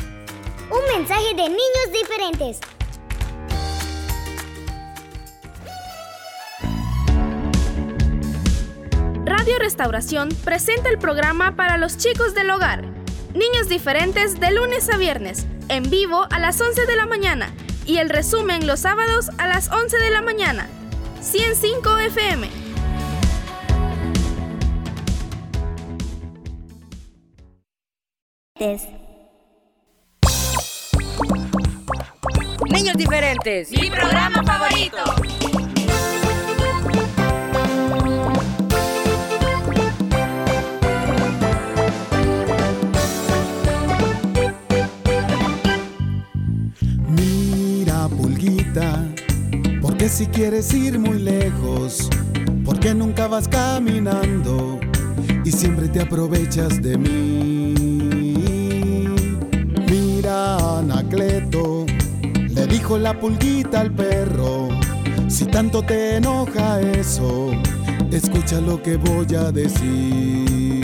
Un 0.68 0.98
mensaje 0.98 1.29
de 1.29 1.44
niños 1.44 1.92
diferentes. 1.92 2.59
Radio 9.25 9.61
Restauración 9.61 10.31
presenta 10.42 10.88
el 10.88 10.98
programa 10.98 11.55
para 11.55 11.77
los 11.77 11.96
chicos 11.96 12.35
del 12.35 12.51
hogar. 12.51 12.83
Niños 13.33 13.68
diferentes 13.68 14.40
de 14.40 14.51
lunes 14.51 14.92
a 14.92 14.96
viernes, 14.96 15.46
en 15.68 15.88
vivo 15.88 16.27
a 16.31 16.40
las 16.40 16.61
11 16.61 16.85
de 16.85 16.96
la 16.96 17.07
mañana 17.07 17.55
y 17.87 17.98
el 17.98 18.11
resumen 18.11 18.66
los 18.66 18.81
sábados 18.81 19.31
a 19.38 19.46
las 19.46 19.70
11 19.70 19.98
de 19.98 20.11
la 20.11 20.20
mañana. 20.20 20.66
105 21.20 21.98
FM. 21.98 22.62
Niños 32.70 32.96
diferentes. 32.96 33.72
Mi 33.72 33.90
programa 33.90 34.40
favorito. 34.44 34.98
Mira, 47.09 48.09
pulguita, 48.11 49.09
porque 49.81 50.09
si 50.09 50.27
quieres 50.27 50.72
ir 50.72 51.01
muy 51.01 51.18
lejos, 51.18 52.09
porque 52.64 52.94
nunca 52.94 53.27
vas 53.27 53.48
caminando 53.48 54.79
y 55.44 55.51
siempre 55.51 55.88
te 55.88 56.01
aprovechas 56.01 56.81
de 56.81 56.96
mí. 56.96 57.52
Anacleto, 60.42 61.87
le 62.48 62.66
dijo 62.66 62.98
la 62.98 63.18
pulguita 63.18 63.81
al 63.81 63.92
perro, 63.92 64.68
si 65.28 65.44
tanto 65.46 65.83
te 65.83 66.16
enoja 66.16 66.81
eso, 66.81 67.52
escucha 68.11 68.61
lo 68.61 68.83
que 68.83 68.96
voy 68.96 69.35
a 69.37 69.52
decir. 69.52 70.82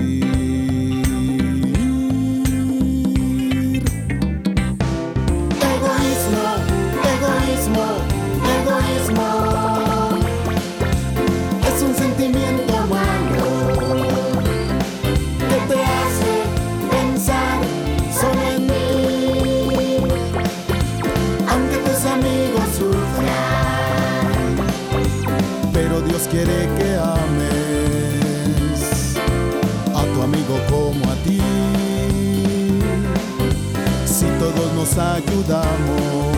ayudamos. 35.18 36.36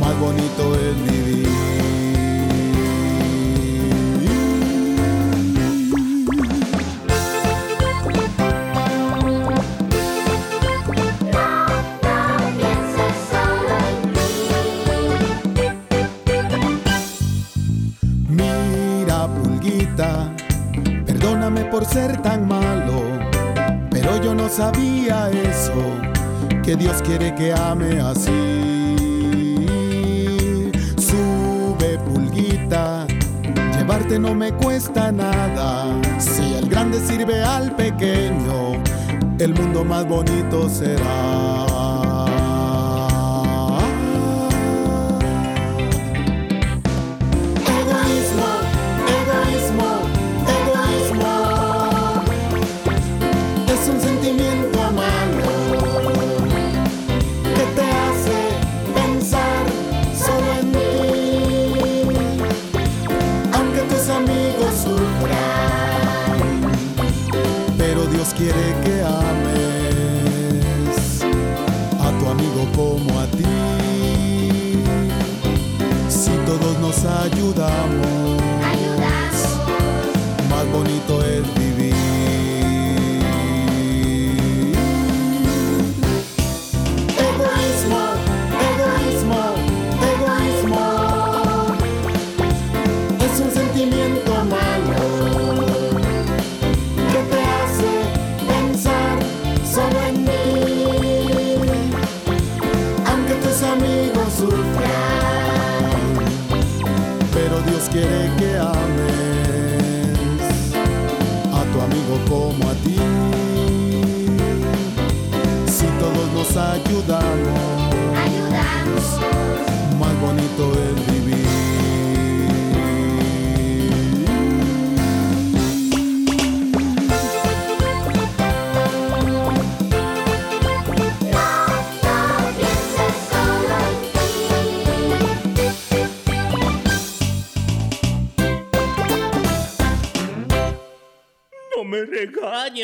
Más 0.00 0.18
bonito 0.20 0.74
es 0.74 1.12
vivir. 1.12 1.95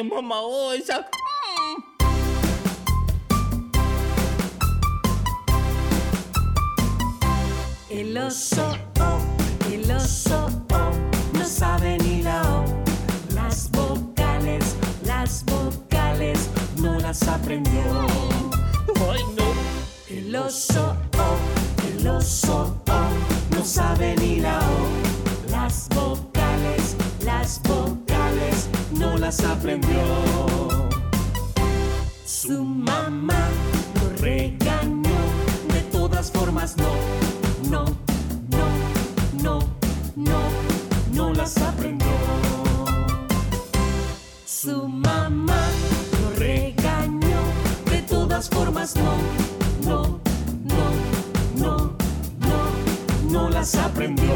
Regañes, 0.03 0.11
mamá 0.11 0.41
Su 44.63 44.87
mamá 44.87 45.59
lo 46.23 46.39
regañó, 46.39 47.41
de 47.91 48.01
todas 48.03 48.49
formas 48.49 48.95
no, 48.95 49.17
no, 49.83 50.21
no, 50.63 51.57
no, 51.57 51.97
no, 52.39 53.29
no 53.29 53.51
las 53.51 53.75
aprendió. 53.75 54.33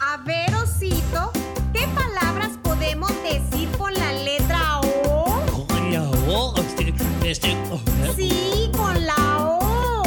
A 0.00 0.18
ver, 0.26 0.54
osito, 0.54 1.32
¿qué 1.72 1.88
palabras 1.94 2.58
podemos 2.62 3.10
decir 3.22 3.70
con 3.78 3.94
la 3.94 4.12
letra 4.12 4.80
O? 4.82 5.66
Con 5.66 5.90
la 5.90 6.10
O, 6.28 6.54
este, 6.58 6.94
este, 7.24 7.56
oh, 7.72 7.80
Sí, 8.14 8.70
con 8.76 9.06
la 9.06 9.16
O. 9.38 10.02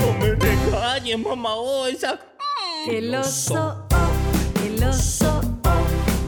no 0.00 0.12
me 0.18 0.34
regañes, 0.34 1.18
mamá 1.18 1.56
Osa. 1.56 2.18
El 2.88 3.14
oso, 3.14 3.86
oh, 3.92 4.64
el 4.64 4.82
oso, 4.82 5.42
oh, 5.42 5.55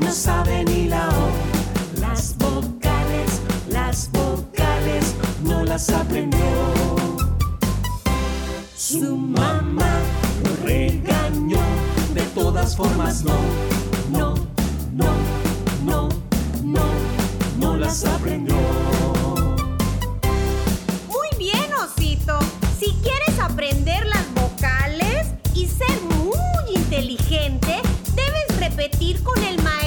no 0.09 0.15
sabe 0.15 0.65
ni 0.65 0.89
la 0.89 1.07
O. 1.11 2.01
Las 2.01 2.35
vocales, 2.39 3.43
las 3.69 4.11
vocales, 4.11 5.15
no 5.43 5.65
las 5.65 5.91
aprendió. 5.91 6.49
Su 8.75 9.17
mamá 9.19 10.01
lo 10.45 10.67
regañó, 10.67 11.61
de 12.15 12.23
todas 12.35 12.75
formas 12.75 13.23
no, 13.23 13.39
no, 14.11 14.35
no, 14.95 15.13
no, 15.85 16.09
no, 16.65 16.87
no 17.59 17.77
las 17.77 18.03
aprendió. 18.07 18.57
Muy 21.07 21.29
bien, 21.39 21.69
osito. 21.85 22.39
Si 22.81 22.97
quieres 23.03 23.39
aprender 23.39 24.07
las 24.07 24.25
vocales 24.33 25.35
y 25.55 25.67
ser 25.67 26.01
muy 26.17 26.77
inteligente, 26.77 27.83
debes 28.17 28.59
repetir 28.59 29.23
con 29.23 29.37
el 29.45 29.63
maestro 29.63 29.78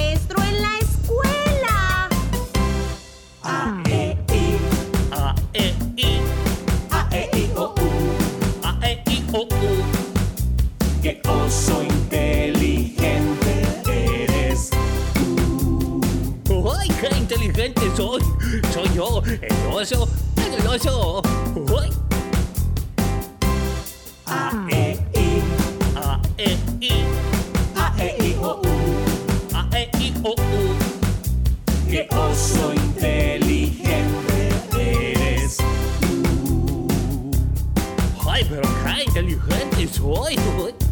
soy! 18.02 18.22
Soy 18.72 18.88
yo, 18.94 19.22
el 19.26 19.56
oso, 19.72 20.08
el 20.36 20.66
oso. 20.66 21.22
¡Ay! 21.80 21.90
A, 24.26 24.66
E, 24.70 24.98
I, 25.14 25.42
A, 25.96 26.20
E, 26.36 26.58
I, 26.80 26.92
A, 27.76 27.94
E, 27.98 28.16
I, 28.18 28.36
O, 28.40 28.60
U. 28.60 28.68
A, 29.54 29.68
E, 29.76 29.90
I, 30.00 30.14
O, 30.24 30.30
U. 30.30 30.34
Qué 31.88 32.08
oso 32.10 32.72
inteligente 32.74 33.92
eres. 35.12 35.58
¡Ay, 38.26 38.46
pero 38.48 38.62
qué 38.84 39.04
inteligente 39.04 39.88
soy! 39.92 40.36
¡Ay! 40.36 40.91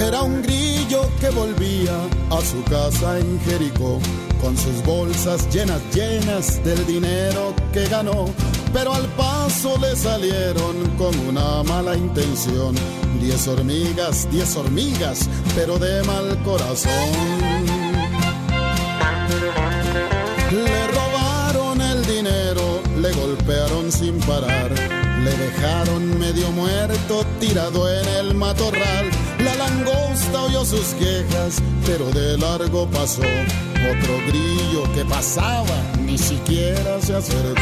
Era 0.00 0.22
un 0.22 0.42
grillo 0.42 1.08
que 1.20 1.30
volvía 1.30 1.96
a 2.30 2.40
su 2.40 2.62
casa 2.64 3.18
en 3.18 3.40
Jericó 3.40 4.00
con 4.40 4.56
sus 4.56 4.82
bolsas 4.84 5.48
llenas, 5.52 5.80
llenas 5.94 6.62
del 6.64 6.86
dinero 6.86 7.54
que 7.72 7.86
ganó. 7.86 8.26
Pero 8.72 8.92
al 8.94 9.06
paso 9.14 9.78
le 9.78 9.96
salieron 9.96 10.88
con 10.96 11.18
una 11.20 11.62
mala 11.64 11.96
intención. 11.96 12.74
Diez 13.20 13.48
hormigas, 13.48 14.28
diez 14.30 14.56
hormigas, 14.56 15.28
pero 15.54 15.78
de 15.78 16.02
mal 16.04 16.40
corazón. 16.44 16.92
Le 20.50 20.86
robaron 20.88 21.80
el 21.80 22.06
dinero, 22.06 22.80
le 23.00 23.12
golpearon 23.12 23.90
sin 23.90 24.18
parar, 24.20 24.70
le 25.24 25.36
dejaron 25.36 26.18
medio 26.18 26.50
muerto 26.52 27.24
tirado 27.40 27.88
en 27.92 28.08
el 28.20 28.34
matorral. 28.34 29.10
La 29.40 29.54
langosta 29.54 30.42
oyó 30.44 30.64
sus 30.64 30.88
quejas, 30.94 31.60
pero 31.86 32.10
de 32.10 32.38
largo 32.38 32.88
pasó. 32.90 33.22
Otro 33.22 34.18
grillo 34.26 34.92
que 34.94 35.04
pasaba, 35.04 35.82
ni 36.04 36.18
siquiera 36.18 37.00
se 37.00 37.14
acercó. 37.14 37.60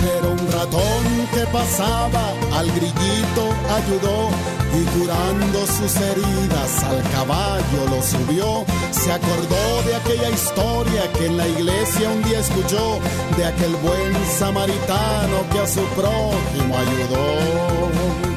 Pero 0.00 0.32
un 0.32 0.52
ratón 0.52 1.11
que 1.32 1.46
pasaba 1.46 2.32
al 2.52 2.70
grillito 2.72 3.44
ayudó 3.74 4.28
y 4.74 4.84
curando 4.98 5.66
sus 5.66 5.96
heridas 5.96 6.84
al 6.84 7.02
caballo 7.10 7.86
lo 7.90 8.02
subió. 8.02 8.64
Se 8.90 9.12
acordó 9.12 9.82
de 9.86 9.96
aquella 9.96 10.30
historia 10.30 11.12
que 11.12 11.26
en 11.26 11.36
la 11.36 11.48
iglesia 11.48 12.08
un 12.10 12.22
día 12.22 12.40
escuchó, 12.40 12.98
de 13.36 13.44
aquel 13.46 13.74
buen 13.76 14.12
samaritano 14.38 15.48
que 15.52 15.58
a 15.60 15.66
su 15.66 15.82
prójimo 15.96 16.76
ayudó. 16.76 18.31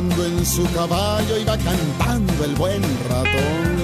En 0.00 0.46
su 0.46 0.64
caballo 0.72 1.36
iba 1.36 1.58
cantando 1.58 2.44
el 2.46 2.54
buen 2.54 2.82
ratón. 3.06 3.76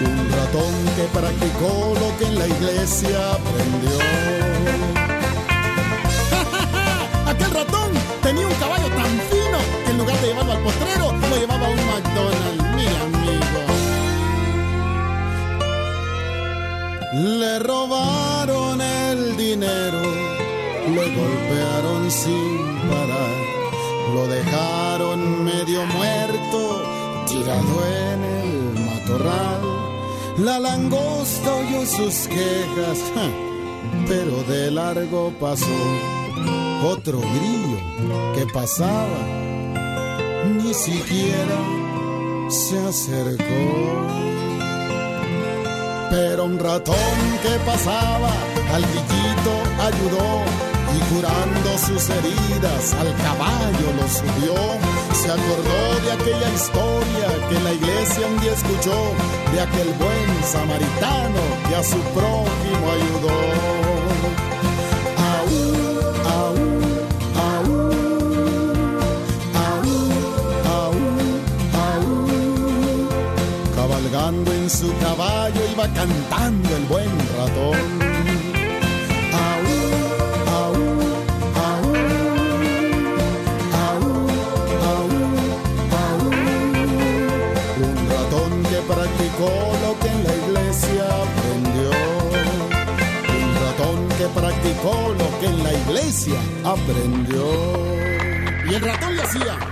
Un 0.00 0.30
ratón 0.32 0.74
que 0.96 1.04
practicó 1.16 1.94
lo 1.94 2.18
que 2.18 2.24
en 2.26 2.38
la 2.40 2.48
iglesia 2.48 3.34
aprendió. 3.34 3.98
Aquel 7.28 7.50
ratón 7.52 7.92
tenía 8.20 8.48
un 8.48 8.54
caballo 8.54 8.88
tan 8.88 9.20
fino 9.30 9.58
que 9.84 9.90
en 9.92 9.98
lugar 9.98 10.20
de 10.20 10.26
llevarlo 10.26 10.52
al 10.54 10.62
potrero, 10.64 10.97
Le 17.12 17.58
robaron 17.60 18.82
el 18.82 19.34
dinero, 19.38 20.02
le 20.94 21.16
golpearon 21.16 22.10
sin 22.10 22.66
parar, 22.86 24.12
lo 24.12 24.26
dejaron 24.26 25.42
medio 25.42 25.86
muerto, 25.86 26.82
tirado 27.26 27.86
en 27.86 28.24
el 28.24 28.84
matorral. 28.84 29.62
La 30.36 30.58
langosta 30.58 31.54
oyó 31.54 31.86
sus 31.86 32.28
quejas, 32.28 32.98
ja, 33.14 33.30
pero 34.06 34.42
de 34.42 34.70
largo 34.70 35.32
pasó. 35.40 35.64
Otro 36.84 37.20
grillo 37.20 38.34
que 38.34 38.46
pasaba, 38.52 39.18
ni 40.58 40.74
siquiera 40.74 41.58
se 42.50 42.78
acercó. 42.78 44.37
Pero 46.10 46.44
un 46.44 46.58
ratón 46.58 47.18
que 47.42 47.58
pasaba 47.66 48.32
al 48.74 48.82
villito 48.82 49.52
ayudó 49.88 50.42
y 50.96 50.98
curando 51.12 51.78
sus 51.78 52.08
heridas 52.10 52.94
al 52.94 53.14
caballo 53.16 53.92
lo 53.96 54.08
subió. 54.08 54.54
Se 55.12 55.28
acordó 55.30 56.00
de 56.04 56.12
aquella 56.12 56.50
historia 56.54 57.48
que 57.48 57.56
en 57.56 57.64
la 57.64 57.72
iglesia 57.72 58.26
un 58.26 58.40
día 58.40 58.52
escuchó, 58.52 59.12
de 59.52 59.60
aquel 59.60 59.88
buen 59.94 60.44
samaritano 60.44 61.40
que 61.68 61.74
a 61.76 61.82
su 61.82 61.98
prójimo 62.16 62.84
ayudó. 62.96 63.38
Aún, 65.34 65.76
aún, 66.36 66.70
aún, 67.48 67.90
aún, 69.54 70.12
aún, 70.64 71.08
aún, 71.84 73.08
cabalgando 73.74 74.52
en 74.52 74.70
su 74.70 74.88
caballo 74.98 75.67
cantando 75.94 76.76
el 76.76 76.84
buen 76.84 77.10
ratón. 77.36 78.08
practicó 88.88 89.50
lo 89.82 89.98
que 90.00 90.08
en 90.08 90.24
la 90.24 90.34
iglesia 90.34 91.04
aprendió. 91.22 91.90
Un 93.36 93.54
ratón 93.64 94.08
que 94.16 94.26
practicó 94.40 95.14
lo 95.18 95.40
que 95.40 95.46
en 95.46 95.62
la 95.62 95.72
iglesia 95.74 96.40
aprendió. 96.64 97.44
Y 98.70 98.74
el 98.74 98.80
ratón 98.80 99.16
le 99.16 99.22
hacía. 99.22 99.67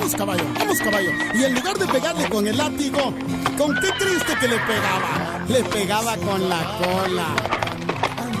Vamos, 0.00 0.16
caballo, 0.16 0.44
vamos, 0.58 0.78
caballo. 0.78 1.10
Y 1.34 1.44
en 1.44 1.54
lugar 1.56 1.76
de 1.76 1.86
pegarle 1.86 2.26
con 2.30 2.48
el 2.48 2.56
látigo, 2.56 3.12
¿con 3.58 3.74
qué 3.80 3.88
triste 3.98 4.34
que 4.40 4.48
le 4.48 4.56
pegaba? 4.60 5.44
Le 5.46 5.62
pegaba 5.64 6.16
con 6.16 6.48
la 6.48 6.78
cola. 6.78 7.26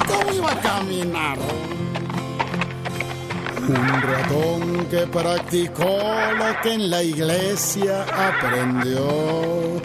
¿Cómo 0.08 0.32
iba 0.32 0.52
a 0.52 0.60
caminar? 0.60 1.38
Un 3.68 4.02
ratón 4.02 4.86
que 4.86 5.06
practicó 5.06 5.84
lo 5.84 6.60
que 6.62 6.72
en 6.72 6.88
la 6.88 7.02
iglesia 7.02 8.04
aprendió. 8.04 9.82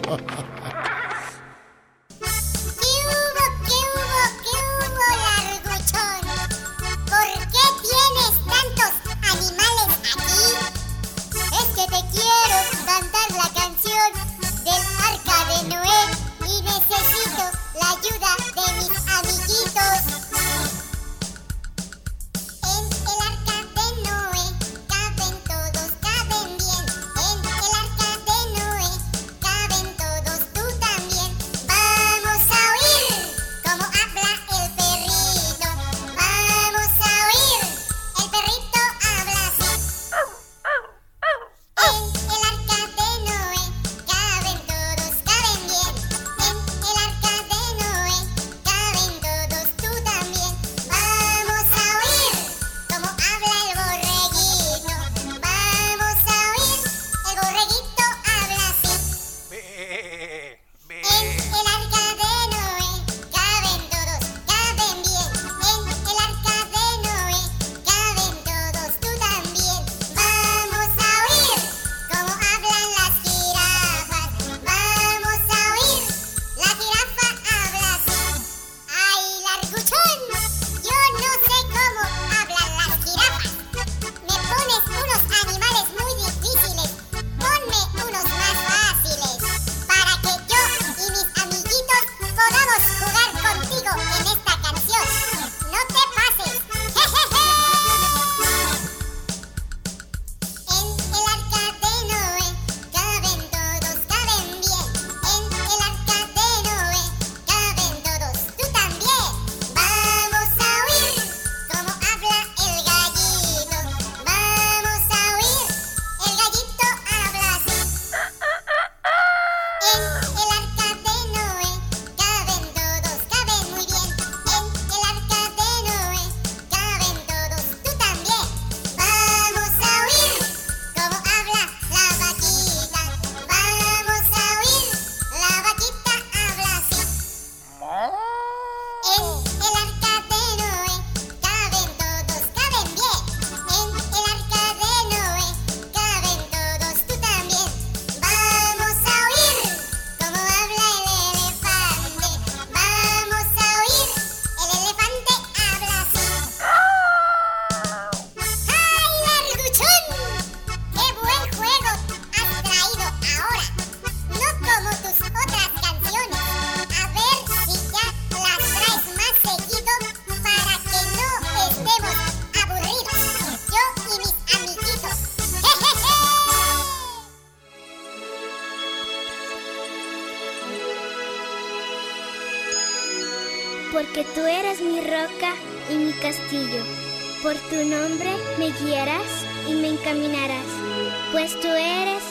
pues 191.46 191.60
tú 191.60 191.68
eres 191.68 192.24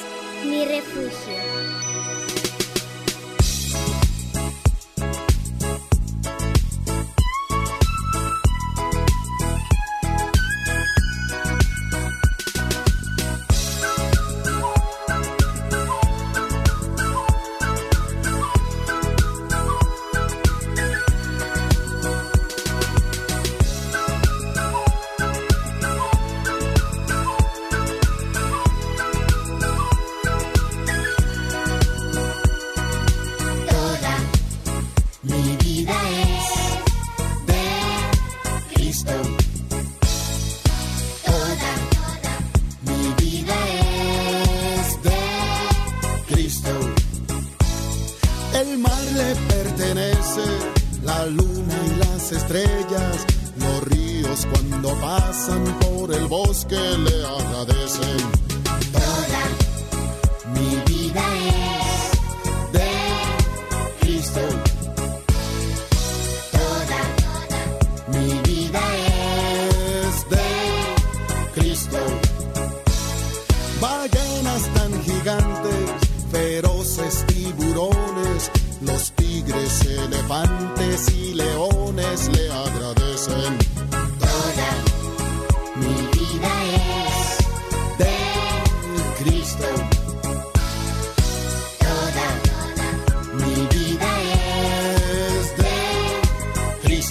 mi 0.45 0.65
refugio. 0.65 2.64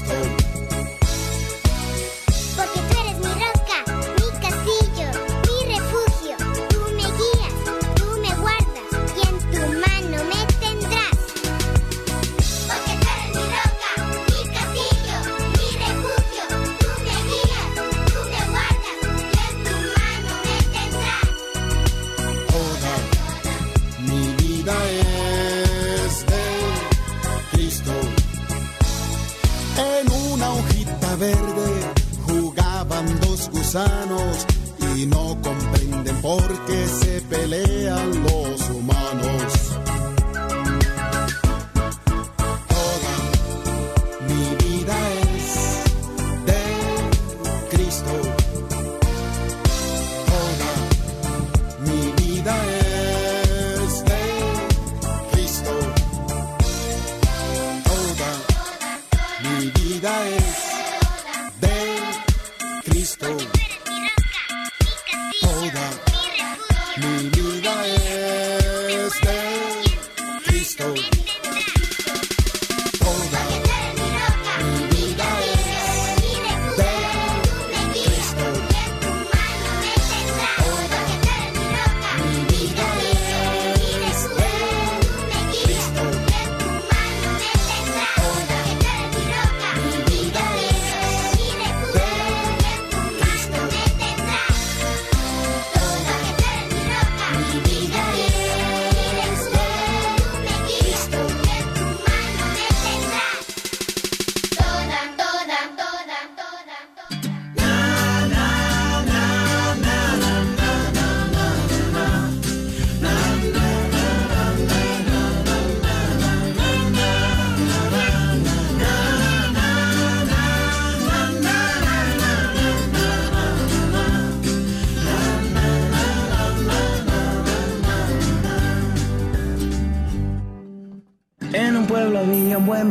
Oh. 0.07 0.44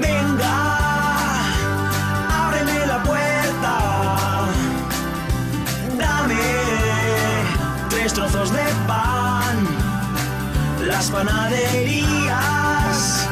Venga, 0.00 0.56
ábreme 2.46 2.86
la 2.86 3.02
puerta, 3.02 3.74
dame 5.98 6.36
tres 7.90 8.14
trozos 8.14 8.50
de 8.52 8.64
pan. 8.86 9.66
Las 10.86 11.10
panaderías 11.10 13.28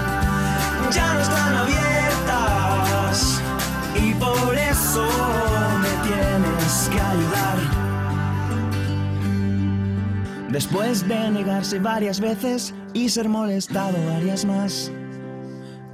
ya 0.93 1.15
no 1.15 1.21
están 1.21 1.57
abiertas 1.57 3.41
y 3.95 4.13
por 4.15 4.57
eso 4.57 5.07
me 5.81 5.91
tienes 6.07 6.89
que 6.91 7.01
ayudar. 7.01 7.59
Después 10.51 11.07
de 11.07 11.31
negarse 11.31 11.79
varias 11.79 12.19
veces 12.21 12.75
y 12.93 13.09
ser 13.09 13.29
molestado 13.29 13.97
varias 14.15 14.45
más 14.45 14.91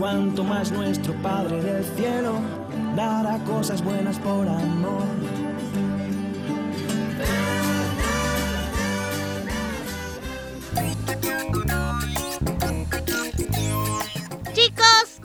cuanto 0.00 0.42
más 0.42 0.72
nuestro 0.72 1.12
Padre 1.22 1.62
del 1.62 1.84
cielo 1.94 2.40
dará 2.96 3.36
cosas 3.44 3.84
buenas 3.84 4.18
por 4.18 4.48
amor. 4.48 5.04
Chicos, 14.54 15.20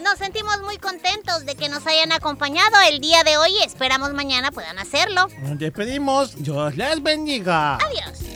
nos 0.00 0.18
sentimos 0.18 0.62
muy 0.62 0.78
contentos 0.78 1.44
de 1.44 1.56
que 1.56 1.68
nos 1.68 1.84
hayan 1.88 2.12
acompañado 2.12 2.76
el 2.88 3.00
día 3.00 3.24
de 3.24 3.36
hoy. 3.38 3.50
Esperamos 3.64 4.14
mañana 4.14 4.52
puedan 4.52 4.78
hacerlo. 4.78 5.26
Nos 5.42 5.58
despedimos. 5.58 6.40
Dios 6.40 6.76
les 6.76 7.02
bendiga. 7.02 7.74
Adiós. 7.78 8.35